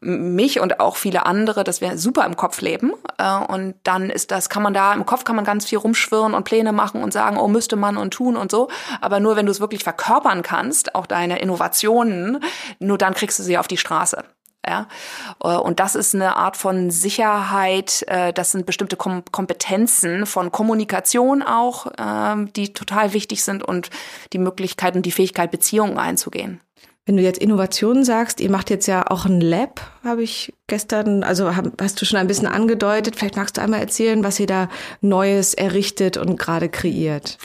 mich 0.00 0.60
und 0.60 0.80
auch 0.80 0.96
viele 0.96 1.26
andere, 1.26 1.64
dass 1.64 1.80
wir 1.80 1.98
super 1.98 2.24
im 2.24 2.36
Kopf 2.36 2.60
leben 2.60 2.92
äh, 3.18 3.36
und 3.36 3.74
dann 3.82 4.10
ist 4.10 4.30
das, 4.30 4.48
kann 4.48 4.62
man 4.62 4.74
da, 4.74 4.94
im 4.94 5.06
Kopf 5.06 5.24
kann 5.24 5.36
man 5.36 5.44
ganz 5.44 5.66
viel 5.66 5.78
rumschwirren 5.78 6.34
und 6.34 6.44
Pläne 6.44 6.72
machen 6.72 7.02
und 7.02 7.12
sagen, 7.12 7.36
oh, 7.38 7.48
müsste 7.48 7.76
man 7.76 7.96
und 7.96 8.12
tun 8.12 8.36
und 8.36 8.50
so, 8.50 8.68
aber 9.00 9.20
nur 9.20 9.36
wenn 9.36 9.46
du 9.46 9.52
es 9.52 9.60
wirklich 9.60 9.84
verkörpern 9.84 10.42
kannst, 10.42 10.94
auch 10.94 11.06
deine 11.06 11.40
Innovationen, 11.40 12.42
nur 12.78 12.98
dann 12.98 13.14
kriegst 13.14 13.38
du 13.38 13.42
sie 13.42 13.58
auf 13.58 13.68
die 13.68 13.76
Straße. 13.76 14.24
Ja, 14.66 14.88
äh, 15.42 15.56
und 15.56 15.80
das 15.80 15.94
ist 15.94 16.14
eine 16.14 16.36
Art 16.36 16.56
von 16.56 16.90
Sicherheit, 16.90 18.04
äh, 18.08 18.32
das 18.32 18.52
sind 18.52 18.66
bestimmte 18.66 18.96
Kompetenzen 18.96 20.26
von 20.26 20.52
Kommunikation 20.52 21.42
auch, 21.42 21.86
ähm, 21.98 22.52
die 22.52 22.72
total 22.74 23.14
wichtig 23.14 23.42
sind 23.42 23.62
und 23.62 23.88
die 24.32 24.38
Möglichkeit 24.38 24.96
und 24.96 25.06
die 25.06 25.12
Fähigkeit, 25.12 25.50
Beziehungen 25.50 25.98
einzugehen. 25.98 26.60
Wenn 27.06 27.16
du 27.16 27.22
jetzt 27.22 27.40
Innovationen 27.40 28.04
sagst, 28.04 28.40
ihr 28.40 28.50
macht 28.50 28.70
jetzt 28.70 28.86
ja 28.86 29.10
auch 29.10 29.24
ein 29.24 29.40
Lab, 29.40 29.80
habe 30.04 30.22
ich 30.22 30.52
gestern, 30.66 31.24
also 31.24 31.50
hast 31.80 32.00
du 32.00 32.04
schon 32.04 32.18
ein 32.18 32.26
bisschen 32.26 32.46
angedeutet. 32.46 33.16
Vielleicht 33.16 33.36
magst 33.36 33.56
du 33.56 33.62
einmal 33.62 33.80
erzählen, 33.80 34.22
was 34.22 34.38
ihr 34.38 34.46
da 34.46 34.68
Neues 35.00 35.54
errichtet 35.54 36.18
und 36.18 36.38
gerade 36.38 36.68
kreiert. 36.68 37.38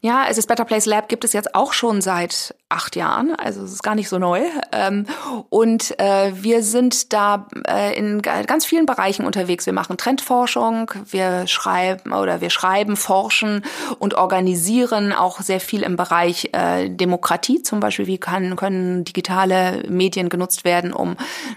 Ja, 0.00 0.22
also 0.22 0.38
das 0.38 0.46
Better 0.46 0.64
Place 0.64 0.86
Lab 0.86 1.08
gibt 1.08 1.24
es 1.24 1.32
jetzt 1.32 1.54
auch 1.54 1.72
schon 1.72 2.00
seit 2.00 2.54
acht 2.68 2.96
Jahren, 2.96 3.34
also 3.36 3.62
es 3.62 3.72
ist 3.72 3.82
gar 3.84 3.94
nicht 3.94 4.08
so 4.08 4.18
neu. 4.18 4.42
Ähm, 4.72 5.06
und 5.50 5.98
äh, 6.00 6.32
wir 6.34 6.64
sind 6.64 7.12
da 7.12 7.46
äh, 7.68 7.96
in 7.96 8.22
ganz 8.22 8.66
vielen 8.66 8.86
Bereichen 8.86 9.24
unterwegs. 9.24 9.66
Wir 9.66 9.72
machen 9.72 9.96
Trendforschung, 9.96 10.90
wir 11.08 11.46
schreiben 11.46 12.12
oder 12.12 12.40
wir 12.40 12.50
schreiben, 12.50 12.96
forschen 12.96 13.64
und 14.00 14.14
organisieren 14.14 15.12
auch 15.12 15.40
sehr 15.40 15.60
viel 15.60 15.82
im 15.82 15.96
Bereich 15.96 16.50
äh, 16.52 16.90
Demokratie. 16.90 17.62
Zum 17.62 17.78
Beispiel, 17.78 18.08
wie 18.08 18.18
kann, 18.18 18.56
können 18.56 19.04
digitale 19.04 19.84
Medien 19.88 20.28
genutzt 20.28 20.64
werden, 20.64 20.92
um 20.92 21.16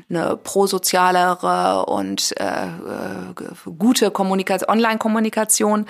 eine 0.10 0.38
prosozialere 0.38 1.86
und 1.86 2.34
gute 3.78 4.12
Kommunikation, 4.12 4.70
Online-Kommunikation 4.70 5.86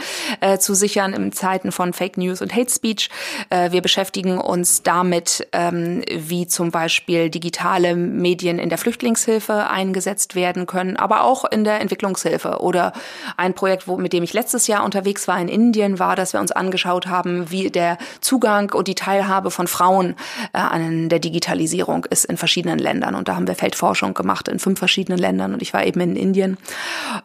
zu 0.60 0.74
sichern 0.74 1.14
in 1.14 1.32
Zeiten 1.32 1.72
von 1.72 1.94
Fake 1.94 2.18
News 2.18 2.29
und 2.30 2.56
Hate 2.56 2.70
Speech. 2.70 3.10
wir 3.50 3.82
beschäftigen 3.82 4.38
uns 4.38 4.84
damit 4.84 5.00
damit, 5.00 5.48
ähm, 5.54 6.04
wie 6.14 6.46
zum 6.46 6.72
Beispiel 6.72 7.30
digitale 7.30 7.96
Medien 7.96 8.60
in 8.60 8.70
der 8.70 8.78
Flüchtlingshilfe 8.78 9.68
eingesetzt 9.68 10.36
werden 10.36 10.66
können, 10.66 10.98
aber 10.98 11.24
auch 11.24 11.46
in 11.46 11.64
der 11.64 11.82
Entwicklungshilfe. 11.82 12.60
Oder 12.60 12.94
ein 13.38 13.54
Projekt, 13.54 13.88
wo, 13.88 13.98
mit 13.98 14.14
dem 14.14 14.24
ich 14.24 14.34
letztes 14.34 14.68
Jahr 14.68 14.84
unterwegs 14.84 15.28
war 15.28 15.40
in 15.40 15.48
Indien, 15.48 16.00
war, 16.00 16.16
dass 16.16 16.34
wir 16.34 16.40
uns 16.40 16.52
angeschaut 16.52 17.08
haben, 17.08 17.50
wie 17.50 17.70
der 17.70 17.98
Zugang 18.22 18.72
und 18.74 18.88
die 18.88 18.96
Teilhabe 18.96 19.52
von 19.52 19.68
Frauen 19.68 20.16
äh, 20.54 20.60
an 20.60 21.10
der 21.10 21.20
Digitalisierung 21.20 22.06
ist 22.06 22.26
in 22.26 22.38
verschiedenen 22.38 22.78
Ländern. 22.78 23.16
Und 23.16 23.28
da 23.28 23.36
haben 23.36 23.48
wir 23.48 23.56
Feldforschung 23.56 24.14
gemacht 24.14 24.48
in 24.48 24.60
fünf 24.60 24.80
verschiedenen 24.80 25.18
Ländern 25.18 25.54
und 25.54 25.62
ich 25.62 25.74
war 25.74 25.86
eben 25.86 26.02
in 26.02 26.16
Indien. 26.16 26.58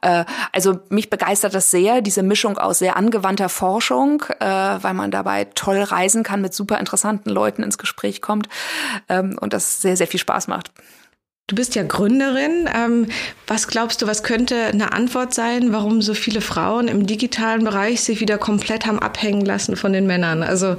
Äh, 0.00 0.24
also 0.52 0.78
mich 0.88 1.10
begeistert 1.10 1.54
das 1.54 1.70
sehr, 1.70 2.00
diese 2.00 2.22
Mischung 2.22 2.56
aus 2.56 2.78
sehr 2.78 2.96
angewandter 2.96 3.48
Forschung, 3.48 4.22
äh, 4.40 4.46
weil 4.46 4.93
man 4.96 5.10
dabei 5.10 5.44
toll 5.54 5.82
reisen 5.82 6.22
kann 6.22 6.40
mit 6.40 6.54
super 6.54 6.78
interessanten 6.78 7.30
Leuten 7.30 7.62
ins 7.62 7.78
Gespräch 7.78 8.20
kommt 8.20 8.48
ähm, 9.08 9.36
und 9.40 9.52
das 9.52 9.80
sehr, 9.80 9.96
sehr 9.96 10.06
viel 10.06 10.20
Spaß 10.20 10.48
macht. 10.48 10.70
Du 11.46 11.56
bist 11.56 11.74
ja 11.74 11.82
Gründerin. 11.82 12.70
Ähm, 12.74 13.06
was 13.46 13.68
glaubst 13.68 14.00
du, 14.00 14.06
was 14.06 14.22
könnte 14.22 14.56
eine 14.64 14.92
Antwort 14.92 15.34
sein, 15.34 15.74
warum 15.74 16.00
so 16.00 16.14
viele 16.14 16.40
Frauen 16.40 16.88
im 16.88 17.06
digitalen 17.06 17.64
Bereich 17.64 18.00
sich 18.00 18.20
wieder 18.20 18.38
komplett 18.38 18.86
haben 18.86 18.98
abhängen 18.98 19.44
lassen 19.44 19.76
von 19.76 19.92
den 19.92 20.06
Männern? 20.06 20.42
Also 20.42 20.78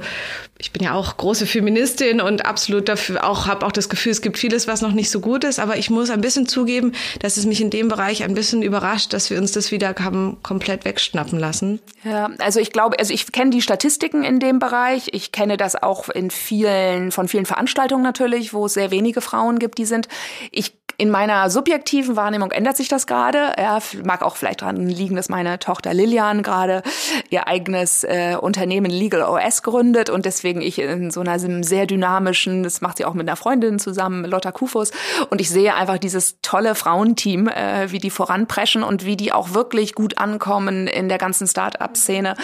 ich 0.58 0.72
bin 0.72 0.82
ja 0.82 0.94
auch 0.94 1.18
große 1.18 1.46
Feministin 1.46 2.20
und 2.20 2.46
absolut 2.46 2.88
dafür 2.88 3.22
auch 3.24 3.46
habe 3.46 3.64
auch 3.64 3.70
das 3.70 3.88
Gefühl, 3.88 4.10
es 4.10 4.22
gibt 4.22 4.38
vieles, 4.38 4.66
was 4.66 4.80
noch 4.80 4.92
nicht 4.92 5.10
so 5.10 5.20
gut 5.20 5.44
ist, 5.44 5.60
aber 5.60 5.76
ich 5.76 5.90
muss 5.90 6.10
ein 6.10 6.22
bisschen 6.22 6.48
zugeben, 6.48 6.92
dass 7.20 7.36
es 7.36 7.44
mich 7.44 7.60
in 7.60 7.70
dem 7.70 7.88
Bereich 7.88 8.24
ein 8.24 8.34
bisschen 8.34 8.62
überrascht, 8.62 9.12
dass 9.12 9.28
wir 9.30 9.38
uns 9.38 9.52
das 9.52 9.70
wieder 9.70 9.94
haben 10.00 10.38
komplett 10.42 10.84
wegschnappen 10.84 11.38
lassen. 11.38 11.78
Ja, 12.04 12.30
also 12.38 12.58
ich 12.58 12.72
glaube, 12.72 12.98
also 12.98 13.12
ich 13.12 13.30
kenne 13.30 13.50
die 13.50 13.60
Statistiken 13.60 14.24
in 14.24 14.40
dem 14.40 14.58
Bereich, 14.58 15.10
ich 15.12 15.30
kenne 15.30 15.58
das 15.58 15.80
auch 15.80 16.08
in 16.08 16.30
vielen 16.30 17.12
von 17.12 17.28
vielen 17.28 17.46
Veranstaltungen 17.46 18.02
natürlich, 18.02 18.54
wo 18.54 18.66
es 18.66 18.74
sehr 18.74 18.90
wenige 18.90 19.20
Frauen 19.20 19.58
gibt, 19.58 19.78
die 19.78 19.84
sind 19.84 20.08
ich 20.56 20.65
in 20.98 21.10
meiner 21.10 21.50
subjektiven 21.50 22.16
Wahrnehmung 22.16 22.50
ändert 22.50 22.76
sich 22.76 22.88
das 22.88 23.06
gerade. 23.06 23.52
Ja, 23.58 23.78
mag 24.04 24.22
auch 24.22 24.36
vielleicht 24.36 24.62
daran 24.62 24.86
liegen, 24.88 25.16
dass 25.16 25.28
meine 25.28 25.58
Tochter 25.58 25.92
Lilian 25.92 26.42
gerade 26.42 26.82
ihr 27.30 27.46
eigenes 27.46 28.04
äh, 28.04 28.36
Unternehmen 28.40 28.90
Legal 28.90 29.22
OS 29.22 29.62
gründet 29.62 30.10
und 30.10 30.24
deswegen 30.24 30.62
ich 30.62 30.78
in 30.78 31.10
so 31.10 31.20
einer 31.20 31.38
sehr 31.38 31.86
dynamischen, 31.86 32.62
das 32.62 32.80
macht 32.80 32.96
sie 32.96 33.04
auch 33.04 33.14
mit 33.14 33.28
einer 33.28 33.36
Freundin 33.36 33.78
zusammen, 33.78 34.24
Lotta 34.24 34.52
Kufus, 34.52 34.90
und 35.30 35.40
ich 35.40 35.50
sehe 35.50 35.74
einfach 35.74 35.98
dieses 35.98 36.38
tolle 36.40 36.74
Frauenteam, 36.74 37.48
äh, 37.48 37.90
wie 37.92 37.98
die 37.98 38.10
voranpreschen 38.10 38.82
und 38.82 39.04
wie 39.04 39.16
die 39.16 39.32
auch 39.32 39.52
wirklich 39.54 39.94
gut 39.94 40.18
ankommen 40.18 40.86
in 40.86 41.08
der 41.08 41.18
ganzen 41.18 41.46
Start-up-Szene. 41.46 42.34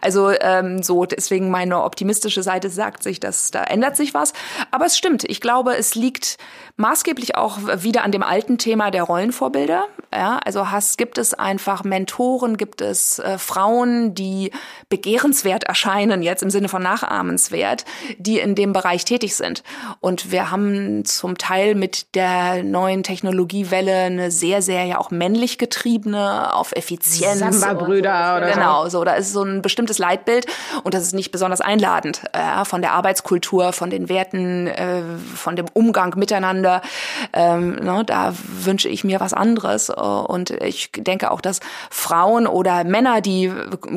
Also 0.00 0.30
ähm, 0.40 0.82
so 0.82 1.04
deswegen 1.04 1.50
meine 1.50 1.82
optimistische 1.82 2.42
Seite 2.42 2.70
sagt 2.70 3.02
sich, 3.02 3.20
dass 3.20 3.50
da 3.50 3.64
ändert 3.64 3.96
sich 3.96 4.14
was. 4.14 4.32
Aber 4.70 4.86
es 4.86 4.96
stimmt. 4.96 5.24
Ich 5.24 5.40
glaube, 5.40 5.76
es 5.76 5.94
liegt 5.94 6.38
maßgeblich 6.76 7.36
auch 7.36 7.58
wieder 7.82 7.97
an 8.02 8.12
dem 8.12 8.22
alten 8.22 8.58
Thema 8.58 8.90
der 8.90 9.02
Rollenvorbilder. 9.02 9.84
Ja, 10.12 10.40
also 10.42 10.70
hast, 10.70 10.96
gibt 10.96 11.18
es 11.18 11.34
einfach 11.34 11.84
Mentoren, 11.84 12.56
gibt 12.56 12.80
es 12.80 13.18
äh, 13.18 13.36
Frauen, 13.36 14.14
die 14.14 14.52
begehrenswert 14.88 15.64
erscheinen, 15.64 16.22
jetzt 16.22 16.42
im 16.42 16.48
Sinne 16.48 16.70
von 16.70 16.82
nachahmenswert, 16.82 17.84
die 18.16 18.38
in 18.38 18.54
dem 18.54 18.72
Bereich 18.72 19.04
tätig 19.04 19.36
sind. 19.36 19.62
Und 20.00 20.32
wir 20.32 20.50
haben 20.50 21.04
zum 21.04 21.36
Teil 21.36 21.74
mit 21.74 22.14
der 22.14 22.62
neuen 22.62 23.02
Technologiewelle 23.02 24.04
eine 24.04 24.30
sehr, 24.30 24.62
sehr 24.62 24.84
ja 24.84 24.98
auch 24.98 25.10
männlich 25.10 25.58
getriebene, 25.58 26.54
auf 26.54 26.72
Effizienz. 26.72 27.40
Samba-Brüder 27.40 28.36
oder 28.38 28.50
Genau, 28.52 28.88
so. 28.88 29.04
Da 29.04 29.14
ist 29.14 29.32
so 29.32 29.42
ein 29.42 29.60
bestimmtes 29.60 29.98
Leitbild 29.98 30.46
und 30.84 30.94
das 30.94 31.02
ist 31.02 31.14
nicht 31.14 31.32
besonders 31.32 31.60
einladend. 31.60 32.22
Äh, 32.32 32.64
von 32.64 32.80
der 32.80 32.92
Arbeitskultur, 32.92 33.74
von 33.74 33.90
den 33.90 34.08
Werten, 34.08 34.68
äh, 34.68 35.02
von 35.34 35.54
dem 35.54 35.66
Umgang 35.74 36.14
miteinander. 36.16 36.80
Ähm, 37.32 37.76
ne, 37.88 38.04
da 38.04 38.34
wünsche 38.64 38.88
ich 38.88 39.04
mir 39.04 39.20
was 39.20 39.32
anderes. 39.32 39.90
Und 39.90 40.50
ich 40.50 40.92
denke 40.92 41.30
auch, 41.30 41.40
dass 41.40 41.60
Frauen 41.90 42.46
oder 42.46 42.84
Männer, 42.84 43.20
die 43.20 43.50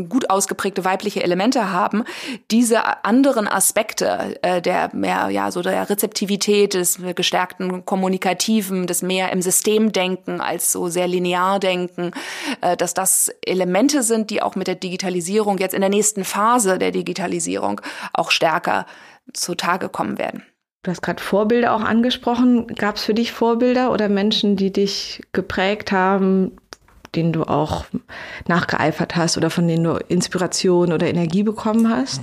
gut 0.10 0.30
ausgeprägte 0.30 0.86
weibliche 0.86 1.24
Elemente 1.24 1.72
haben, 1.72 2.04
diese 2.50 3.04
anderen 3.06 3.48
Aspekte 3.48 4.38
äh, 4.42 4.62
der 4.62 4.90
mehr, 4.94 5.30
ja, 5.30 5.52
so 5.52 5.62
der 5.62 5.90
Rezeptivität, 5.90 6.74
des 6.74 7.00
gestärkten 7.16 7.86
Kommunikativen, 7.86 8.88
des 8.88 9.02
mehr 9.02 9.32
im 9.32 9.42
System 9.42 9.92
denken 9.92 10.42
als 10.42 10.72
so 10.72 10.88
sehr 10.88 11.08
linear 11.08 11.60
denken, 11.60 12.12
äh, 12.62 12.78
dass 12.78 12.94
das 12.94 13.30
Elemente 13.46 14.04
sind, 14.04 14.30
die 14.30 14.42
auch 14.42 14.56
mit 14.56 14.68
der 14.68 14.76
Digitalisierung 14.76 15.58
jetzt 15.58 15.74
in 15.74 15.82
der 15.82 15.90
nächsten 15.90 16.24
Phase 16.24 16.78
der 16.78 16.92
Digitalisierung 16.92 17.82
auch 18.14 18.32
stärker 18.32 18.86
zutage 19.34 19.90
kommen 19.90 20.18
werden. 20.18 20.44
Du 20.84 20.90
hast 20.90 21.04
gerade 21.04 21.22
Vorbilder 21.22 21.76
auch 21.76 21.82
angesprochen. 21.82 22.68
Gab 22.68 22.96
es 22.96 23.04
für 23.04 23.14
dich 23.14 23.32
Vorbilder 23.32 23.92
oder 23.92 24.10
Menschen, 24.10 24.56
die 24.56 24.74
dich 24.74 25.22
geprägt 25.32 25.92
haben, 25.92 26.54
denen 27.14 27.34
du 27.34 27.44
auch 27.44 27.86
nachgeeifert 28.48 29.16
hast 29.16 29.38
oder 29.38 29.52
von 29.52 29.68
denen 29.68 29.84
du 29.84 29.98
Inspiration 30.08 30.92
oder 30.92 31.08
Energie 31.08 31.44
bekommen 31.44 31.90
hast? 31.90 32.22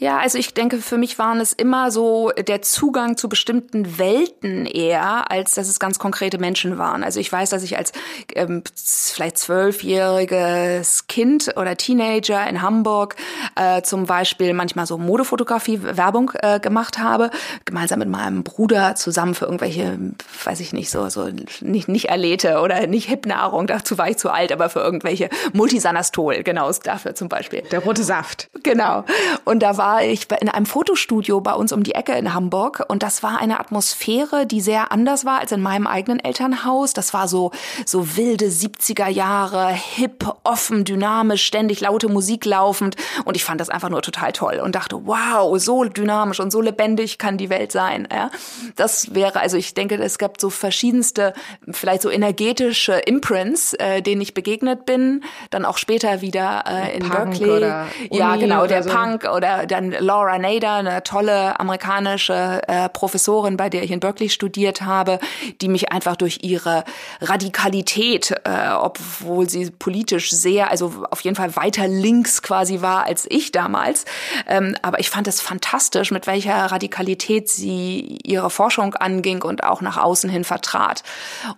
Ja, 0.00 0.18
also 0.18 0.38
ich 0.38 0.54
denke, 0.54 0.78
für 0.78 0.96
mich 0.96 1.18
waren 1.18 1.40
es 1.40 1.52
immer 1.52 1.90
so 1.90 2.30
der 2.30 2.62
Zugang 2.62 3.16
zu 3.16 3.28
bestimmten 3.28 3.98
Welten 3.98 4.64
eher, 4.64 5.28
als 5.28 5.54
dass 5.54 5.68
es 5.68 5.80
ganz 5.80 5.98
konkrete 5.98 6.38
Menschen 6.38 6.78
waren. 6.78 7.02
Also 7.02 7.18
ich 7.18 7.32
weiß, 7.32 7.50
dass 7.50 7.64
ich 7.64 7.76
als 7.76 7.90
ähm, 8.36 8.62
vielleicht 8.76 9.38
zwölfjähriges 9.38 11.08
Kind 11.08 11.52
oder 11.56 11.76
Teenager 11.76 12.48
in 12.48 12.62
Hamburg 12.62 13.16
äh, 13.56 13.82
zum 13.82 14.06
Beispiel 14.06 14.54
manchmal 14.54 14.86
so 14.86 14.98
Modefotografie, 14.98 15.80
Werbung 15.82 16.30
äh, 16.42 16.60
gemacht 16.60 17.00
habe, 17.00 17.30
gemeinsam 17.64 17.98
mit 17.98 18.08
meinem 18.08 18.44
Bruder 18.44 18.94
zusammen 18.94 19.34
für 19.34 19.46
irgendwelche, 19.46 19.98
weiß 20.44 20.60
ich 20.60 20.72
nicht, 20.72 20.90
so, 20.90 21.08
so 21.08 21.28
nicht, 21.60 21.88
nicht 21.88 22.04
Erlete 22.04 22.60
oder 22.60 22.86
nicht 22.86 23.08
Hip-Nahrung, 23.08 23.66
dazu 23.66 23.98
war 23.98 24.08
ich 24.08 24.18
zu 24.18 24.30
alt, 24.30 24.52
aber 24.52 24.70
für 24.70 24.78
irgendwelche 24.78 25.28
Multisanastol, 25.54 26.44
genau, 26.44 26.70
dafür 26.84 27.16
zum 27.16 27.28
Beispiel. 27.28 27.62
Der 27.72 27.80
rote 27.80 28.04
Saft. 28.04 28.48
Genau. 28.62 29.04
Und 29.44 29.60
da 29.60 29.76
war 29.76 29.87
war 29.88 30.04
ich 30.04 30.26
in 30.42 30.50
einem 30.50 30.66
Fotostudio 30.66 31.40
bei 31.40 31.54
uns 31.54 31.72
um 31.72 31.82
die 31.82 31.94
Ecke 31.94 32.12
in 32.12 32.34
Hamburg 32.34 32.84
und 32.88 33.02
das 33.02 33.22
war 33.22 33.38
eine 33.38 33.58
Atmosphäre, 33.58 34.46
die 34.46 34.60
sehr 34.60 34.92
anders 34.92 35.24
war 35.24 35.38
als 35.38 35.50
in 35.50 35.62
meinem 35.62 35.86
eigenen 35.86 36.20
Elternhaus. 36.20 36.92
Das 36.92 37.14
war 37.14 37.26
so, 37.26 37.52
so 37.86 38.16
wilde 38.18 38.48
70er 38.48 39.08
Jahre, 39.08 39.68
hip, 39.68 40.30
offen, 40.44 40.84
dynamisch, 40.84 41.42
ständig 41.42 41.80
laute 41.80 42.10
Musik 42.10 42.44
laufend 42.44 42.96
und 43.24 43.34
ich 43.34 43.44
fand 43.44 43.62
das 43.62 43.70
einfach 43.70 43.88
nur 43.88 44.02
total 44.02 44.32
toll 44.32 44.60
und 44.62 44.74
dachte, 44.74 45.06
wow, 45.06 45.58
so 45.58 45.84
dynamisch 45.84 46.40
und 46.40 46.50
so 46.50 46.60
lebendig 46.60 47.16
kann 47.16 47.38
die 47.38 47.48
Welt 47.48 47.72
sein. 47.72 48.06
Ja? 48.12 48.30
Das 48.76 49.14
wäre, 49.14 49.40
also 49.40 49.56
ich 49.56 49.72
denke, 49.72 49.94
es 49.94 50.18
gab 50.18 50.38
so 50.38 50.50
verschiedenste, 50.50 51.32
vielleicht 51.70 52.02
so 52.02 52.10
energetische 52.10 52.92
Imprints, 52.92 53.72
äh, 53.72 54.02
denen 54.02 54.20
ich 54.20 54.34
begegnet 54.34 54.84
bin, 54.84 55.24
dann 55.48 55.64
auch 55.64 55.78
später 55.78 56.20
wieder 56.20 56.64
äh, 56.66 56.94
in 56.94 57.08
Punk 57.08 57.38
Berkeley. 57.38 57.72
ja, 58.10 58.36
genau, 58.36 58.66
der 58.66 58.82
so. 58.82 58.90
Punk 58.90 59.24
oder 59.24 59.64
der 59.64 59.77
dann 59.78 59.92
Laura 59.92 60.38
Nader, 60.38 60.74
eine 60.74 61.02
tolle 61.02 61.58
amerikanische 61.60 62.62
äh, 62.66 62.88
Professorin, 62.88 63.56
bei 63.56 63.68
der 63.70 63.84
ich 63.84 63.90
in 63.90 64.00
Berkeley 64.00 64.28
studiert 64.28 64.82
habe, 64.82 65.20
die 65.60 65.68
mich 65.68 65.92
einfach 65.92 66.16
durch 66.16 66.40
ihre 66.42 66.84
Radikalität, 67.20 68.34
äh, 68.44 68.70
obwohl 68.72 69.48
sie 69.48 69.70
politisch 69.70 70.30
sehr, 70.30 70.70
also 70.70 71.04
auf 71.10 71.20
jeden 71.20 71.36
Fall 71.36 71.54
weiter 71.56 71.86
links 71.86 72.42
quasi 72.42 72.80
war 72.82 73.04
als 73.04 73.26
ich 73.28 73.52
damals, 73.52 74.04
ähm, 74.46 74.76
aber 74.82 74.98
ich 75.00 75.10
fand 75.10 75.28
es 75.28 75.40
fantastisch, 75.40 76.10
mit 76.10 76.26
welcher 76.26 76.56
Radikalität 76.56 77.48
sie 77.48 78.18
ihre 78.24 78.50
Forschung 78.50 78.94
anging 78.94 79.42
und 79.42 79.62
auch 79.62 79.80
nach 79.80 79.96
außen 79.96 80.28
hin 80.28 80.44
vertrat. 80.44 81.02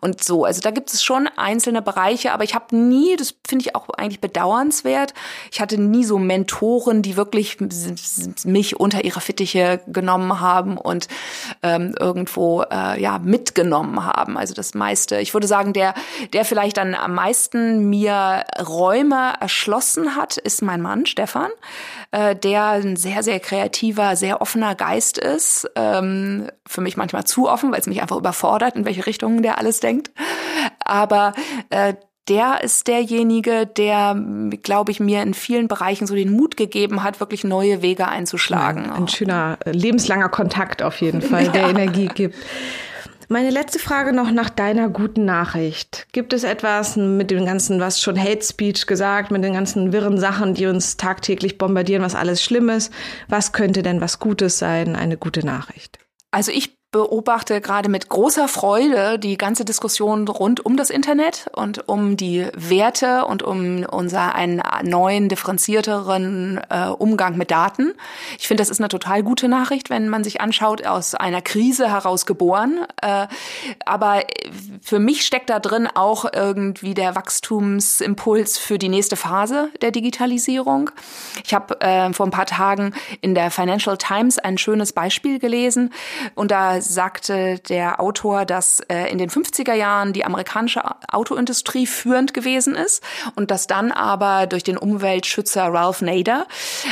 Und 0.00 0.22
so, 0.22 0.44
also 0.44 0.60
da 0.60 0.70
gibt 0.70 0.92
es 0.92 1.02
schon 1.02 1.28
einzelne 1.36 1.82
Bereiche, 1.82 2.32
aber 2.32 2.44
ich 2.44 2.54
habe 2.54 2.76
nie, 2.76 3.16
das 3.16 3.34
finde 3.46 3.64
ich 3.64 3.74
auch 3.74 3.88
eigentlich 3.90 4.20
bedauernswert, 4.20 5.14
ich 5.50 5.60
hatte 5.60 5.80
nie 5.80 6.04
so 6.04 6.18
Mentoren, 6.18 7.02
die 7.02 7.16
wirklich 7.16 7.56
mich 8.44 8.78
unter 8.78 9.04
ihre 9.04 9.20
Fittiche 9.20 9.80
genommen 9.86 10.40
haben 10.40 10.76
und 10.76 11.08
ähm, 11.62 11.94
irgendwo 11.98 12.62
äh, 12.62 13.00
ja 13.00 13.18
mitgenommen 13.18 14.04
haben. 14.04 14.36
Also 14.36 14.54
das 14.54 14.74
meiste, 14.74 15.20
ich 15.20 15.34
würde 15.34 15.46
sagen, 15.46 15.72
der, 15.72 15.94
der 16.32 16.44
vielleicht 16.44 16.76
dann 16.76 16.94
am 16.94 17.14
meisten 17.14 17.88
mir 17.88 18.44
Räume 18.66 19.34
erschlossen 19.40 20.16
hat, 20.16 20.36
ist 20.36 20.62
mein 20.62 20.80
Mann 20.80 21.06
Stefan, 21.06 21.50
äh, 22.10 22.36
der 22.36 22.70
ein 22.70 22.96
sehr, 22.96 23.22
sehr 23.22 23.40
kreativer, 23.40 24.16
sehr 24.16 24.40
offener 24.40 24.74
Geist 24.74 25.18
ist. 25.18 25.70
Ähm, 25.76 26.50
für 26.66 26.80
mich 26.80 26.96
manchmal 26.96 27.24
zu 27.24 27.48
offen, 27.48 27.72
weil 27.72 27.80
es 27.80 27.86
mich 27.86 28.00
einfach 28.00 28.16
überfordert, 28.16 28.76
in 28.76 28.84
welche 28.84 29.06
Richtungen 29.06 29.42
der 29.42 29.58
alles 29.58 29.80
denkt. 29.80 30.10
Aber 30.84 31.32
äh, 31.70 31.94
der 32.30 32.62
ist 32.62 32.86
derjenige, 32.86 33.66
der, 33.66 34.16
glaube 34.62 34.92
ich, 34.92 35.00
mir 35.00 35.20
in 35.20 35.34
vielen 35.34 35.66
Bereichen 35.66 36.06
so 36.06 36.14
den 36.14 36.30
Mut 36.32 36.56
gegeben 36.56 37.02
hat, 37.02 37.18
wirklich 37.18 37.42
neue 37.42 37.82
Wege 37.82 38.06
einzuschlagen. 38.06 38.88
Ein 38.88 39.08
schöner, 39.08 39.58
lebenslanger 39.64 40.28
Kontakt 40.28 40.80
auf 40.80 41.00
jeden 41.00 41.22
Fall, 41.22 41.44
ja. 41.46 41.52
der 41.52 41.68
Energie 41.68 42.06
gibt. 42.06 42.36
Meine 43.28 43.50
letzte 43.50 43.78
Frage 43.78 44.12
noch 44.12 44.30
nach 44.30 44.50
deiner 44.50 44.88
guten 44.88 45.24
Nachricht. 45.24 46.06
Gibt 46.12 46.32
es 46.32 46.42
etwas 46.44 46.96
mit 46.96 47.30
dem 47.30 47.44
ganzen, 47.46 47.78
was 47.78 48.00
schon 48.00 48.18
Hate 48.18 48.44
Speech 48.44 48.86
gesagt, 48.86 49.30
mit 49.30 49.44
den 49.44 49.52
ganzen 49.52 49.92
wirren 49.92 50.18
Sachen, 50.18 50.54
die 50.54 50.66
uns 50.66 50.96
tagtäglich 50.96 51.58
bombardieren, 51.58 52.02
was 52.02 52.14
alles 52.14 52.42
Schlimmes? 52.42 52.90
Was 53.28 53.52
könnte 53.52 53.82
denn 53.82 54.00
was 54.00 54.18
Gutes 54.18 54.58
sein, 54.58 54.96
eine 54.96 55.16
gute 55.16 55.44
Nachricht? 55.44 55.98
Also 56.32 56.52
ich 56.52 56.79
beobachte 56.92 57.60
gerade 57.60 57.88
mit 57.88 58.08
großer 58.08 58.48
Freude 58.48 59.18
die 59.18 59.38
ganze 59.38 59.64
Diskussion 59.64 60.26
rund 60.26 60.64
um 60.66 60.76
das 60.76 60.90
Internet 60.90 61.46
und 61.54 61.88
um 61.88 62.16
die 62.16 62.48
Werte 62.54 63.26
und 63.26 63.44
um 63.44 63.84
unser 63.84 64.34
einen 64.34 64.60
neuen, 64.82 65.28
differenzierteren 65.28 66.60
äh, 66.68 66.88
Umgang 66.88 67.36
mit 67.36 67.52
Daten. 67.52 67.94
Ich 68.38 68.48
finde, 68.48 68.62
das 68.62 68.70
ist 68.70 68.80
eine 68.80 68.88
total 68.88 69.22
gute 69.22 69.46
Nachricht, 69.46 69.88
wenn 69.88 70.08
man 70.08 70.24
sich 70.24 70.40
anschaut, 70.40 70.84
aus 70.84 71.14
einer 71.14 71.42
Krise 71.42 71.88
heraus 71.88 72.26
geboren. 72.26 72.80
Äh, 73.00 73.28
aber 73.86 74.24
für 74.82 74.98
mich 74.98 75.24
steckt 75.24 75.48
da 75.48 75.60
drin 75.60 75.88
auch 75.94 76.24
irgendwie 76.32 76.94
der 76.94 77.14
Wachstumsimpuls 77.14 78.58
für 78.58 78.78
die 78.78 78.88
nächste 78.88 79.14
Phase 79.14 79.68
der 79.80 79.92
Digitalisierung. 79.92 80.90
Ich 81.44 81.54
habe 81.54 81.80
äh, 81.80 82.12
vor 82.12 82.26
ein 82.26 82.32
paar 82.32 82.46
Tagen 82.46 82.94
in 83.20 83.36
der 83.36 83.52
Financial 83.52 83.96
Times 83.96 84.40
ein 84.40 84.58
schönes 84.58 84.92
Beispiel 84.92 85.38
gelesen 85.38 85.92
und 86.34 86.50
da 86.50 86.79
sagte 86.80 87.58
der 87.68 88.00
Autor, 88.00 88.44
dass 88.44 88.80
äh, 88.88 89.10
in 89.10 89.18
den 89.18 89.30
50er 89.30 89.74
Jahren 89.74 90.12
die 90.12 90.24
amerikanische 90.24 90.82
Autoindustrie 91.12 91.86
führend 91.86 92.34
gewesen 92.34 92.74
ist 92.74 93.02
und 93.36 93.50
dass 93.50 93.66
dann 93.66 93.92
aber 93.92 94.46
durch 94.46 94.64
den 94.64 94.76
Umweltschützer 94.76 95.72
Ralph 95.72 96.02
Nader 96.02 96.46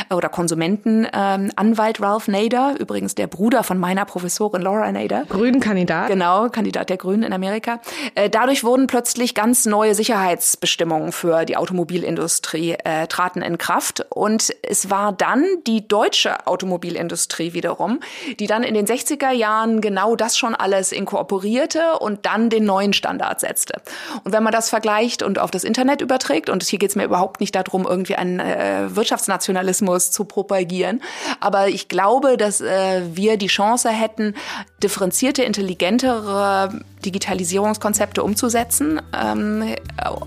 äh, 0.09 0.13
oder 0.13 0.29
Konsumentenanwalt 0.29 1.99
ähm, 1.99 2.05
Ralph 2.05 2.27
Nader, 2.27 2.75
übrigens 2.79 3.15
der 3.15 3.27
Bruder 3.27 3.63
von 3.63 3.77
meiner 3.77 4.05
Professorin 4.05 4.61
Laura 4.61 4.91
Nader. 4.91 5.25
Grünen 5.29 5.59
Kandidat. 5.59 6.07
Genau, 6.07 6.49
Kandidat 6.49 6.89
der 6.89 6.97
Grünen 6.97 7.23
in 7.23 7.33
Amerika. 7.33 7.79
Äh, 8.15 8.29
dadurch 8.29 8.63
wurden 8.63 8.87
plötzlich 8.87 9.35
ganz 9.35 9.65
neue 9.65 9.95
Sicherheitsbestimmungen 9.95 11.11
für 11.11 11.45
die 11.45 11.57
Automobilindustrie 11.57 12.75
äh, 12.83 13.07
traten 13.07 13.41
in 13.41 13.57
Kraft 13.57 14.05
und 14.09 14.53
es 14.63 14.89
war 14.89 15.11
dann 15.11 15.45
die 15.67 15.87
deutsche 15.87 16.47
Automobilindustrie 16.47 17.53
wiederum, 17.53 17.99
die 18.39 18.47
dann 18.47 18.63
in 18.63 18.73
den 18.73 18.85
60er 18.85 19.31
Jahren 19.31 19.78
genau 19.81 20.15
das 20.15 20.37
schon 20.37 20.55
alles 20.55 20.91
inkorporierte 20.91 21.99
und 21.99 22.25
dann 22.25 22.49
den 22.49 22.65
neuen 22.65 22.93
Standard 22.93 23.39
setzte. 23.39 23.81
Und 24.23 24.33
wenn 24.33 24.43
man 24.43 24.53
das 24.53 24.69
vergleicht 24.69 25.23
und 25.23 25.39
auf 25.39 25.51
das 25.51 25.63
Internet 25.63 26.01
überträgt, 26.01 26.49
und 26.49 26.63
hier 26.63 26.79
geht 26.79 26.89
es 26.89 26.95
mir 26.95 27.05
überhaupt 27.05 27.39
nicht 27.39 27.55
darum, 27.55 27.85
irgendwie 27.85 28.15
einen 28.15 28.39
äh, 28.39 28.95
Wirtschaftsnationalismus 28.95 30.11
zu 30.11 30.25
propagieren, 30.25 31.01
aber 31.39 31.67
ich 31.67 31.87
glaube, 31.87 32.37
dass 32.37 32.61
äh, 32.61 33.01
wir 33.13 33.37
die 33.37 33.47
Chance 33.47 33.89
hätten, 33.89 34.35
differenzierte, 34.81 35.43
intelligentere 35.43 36.69
Digitalisierungskonzepte 37.05 38.23
umzusetzen, 38.23 39.01
ähm, 39.13 39.75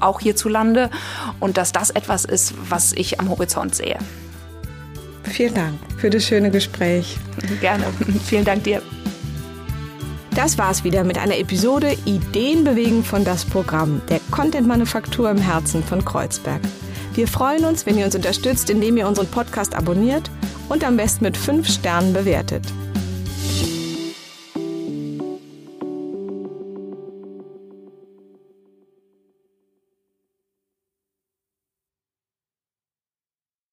auch 0.01 0.21
hierzulande, 0.21 0.91
und 1.41 1.57
dass 1.57 1.73
das 1.73 1.91
etwas 1.91 2.25
ist, 2.25 2.55
was 2.69 2.93
ich 2.93 3.21
am 3.21 3.29
Horizont 3.29 3.75
sehe. 3.75 3.99
Vielen 5.25 5.55
Dank 5.55 5.79
für 5.99 6.11
das 6.11 6.25
schöne 6.25 6.51
Gespräch. 6.51 7.17
Gerne. 7.61 7.85
Vielen 8.27 8.45
Dank 8.45 8.65
dir. 8.65 8.83
Das 10.35 10.57
war's 10.57 10.83
wieder 10.83 11.05
mit 11.05 11.19
einer 11.19 11.37
Episode 11.37 11.95
Ideen 12.07 12.65
bewegen 12.65 13.05
von 13.05 13.23
das 13.23 13.45
Programm, 13.45 14.01
der 14.09 14.19
Content-Manufaktur 14.31 15.31
im 15.31 15.37
Herzen 15.37 15.85
von 15.85 16.03
Kreuzberg. 16.03 16.63
Wir 17.13 17.29
freuen 17.29 17.67
uns, 17.67 17.85
wenn 17.85 17.99
ihr 17.99 18.07
uns 18.07 18.15
unterstützt, 18.15 18.71
indem 18.71 18.97
ihr 18.97 19.07
unseren 19.07 19.27
Podcast 19.27 19.75
abonniert 19.75 20.31
und 20.71 20.85
am 20.85 20.97
besten 20.97 21.25
mit 21.25 21.37
fünf 21.37 21.69
Sternen 21.69 22.15
bewertet. 22.15 22.63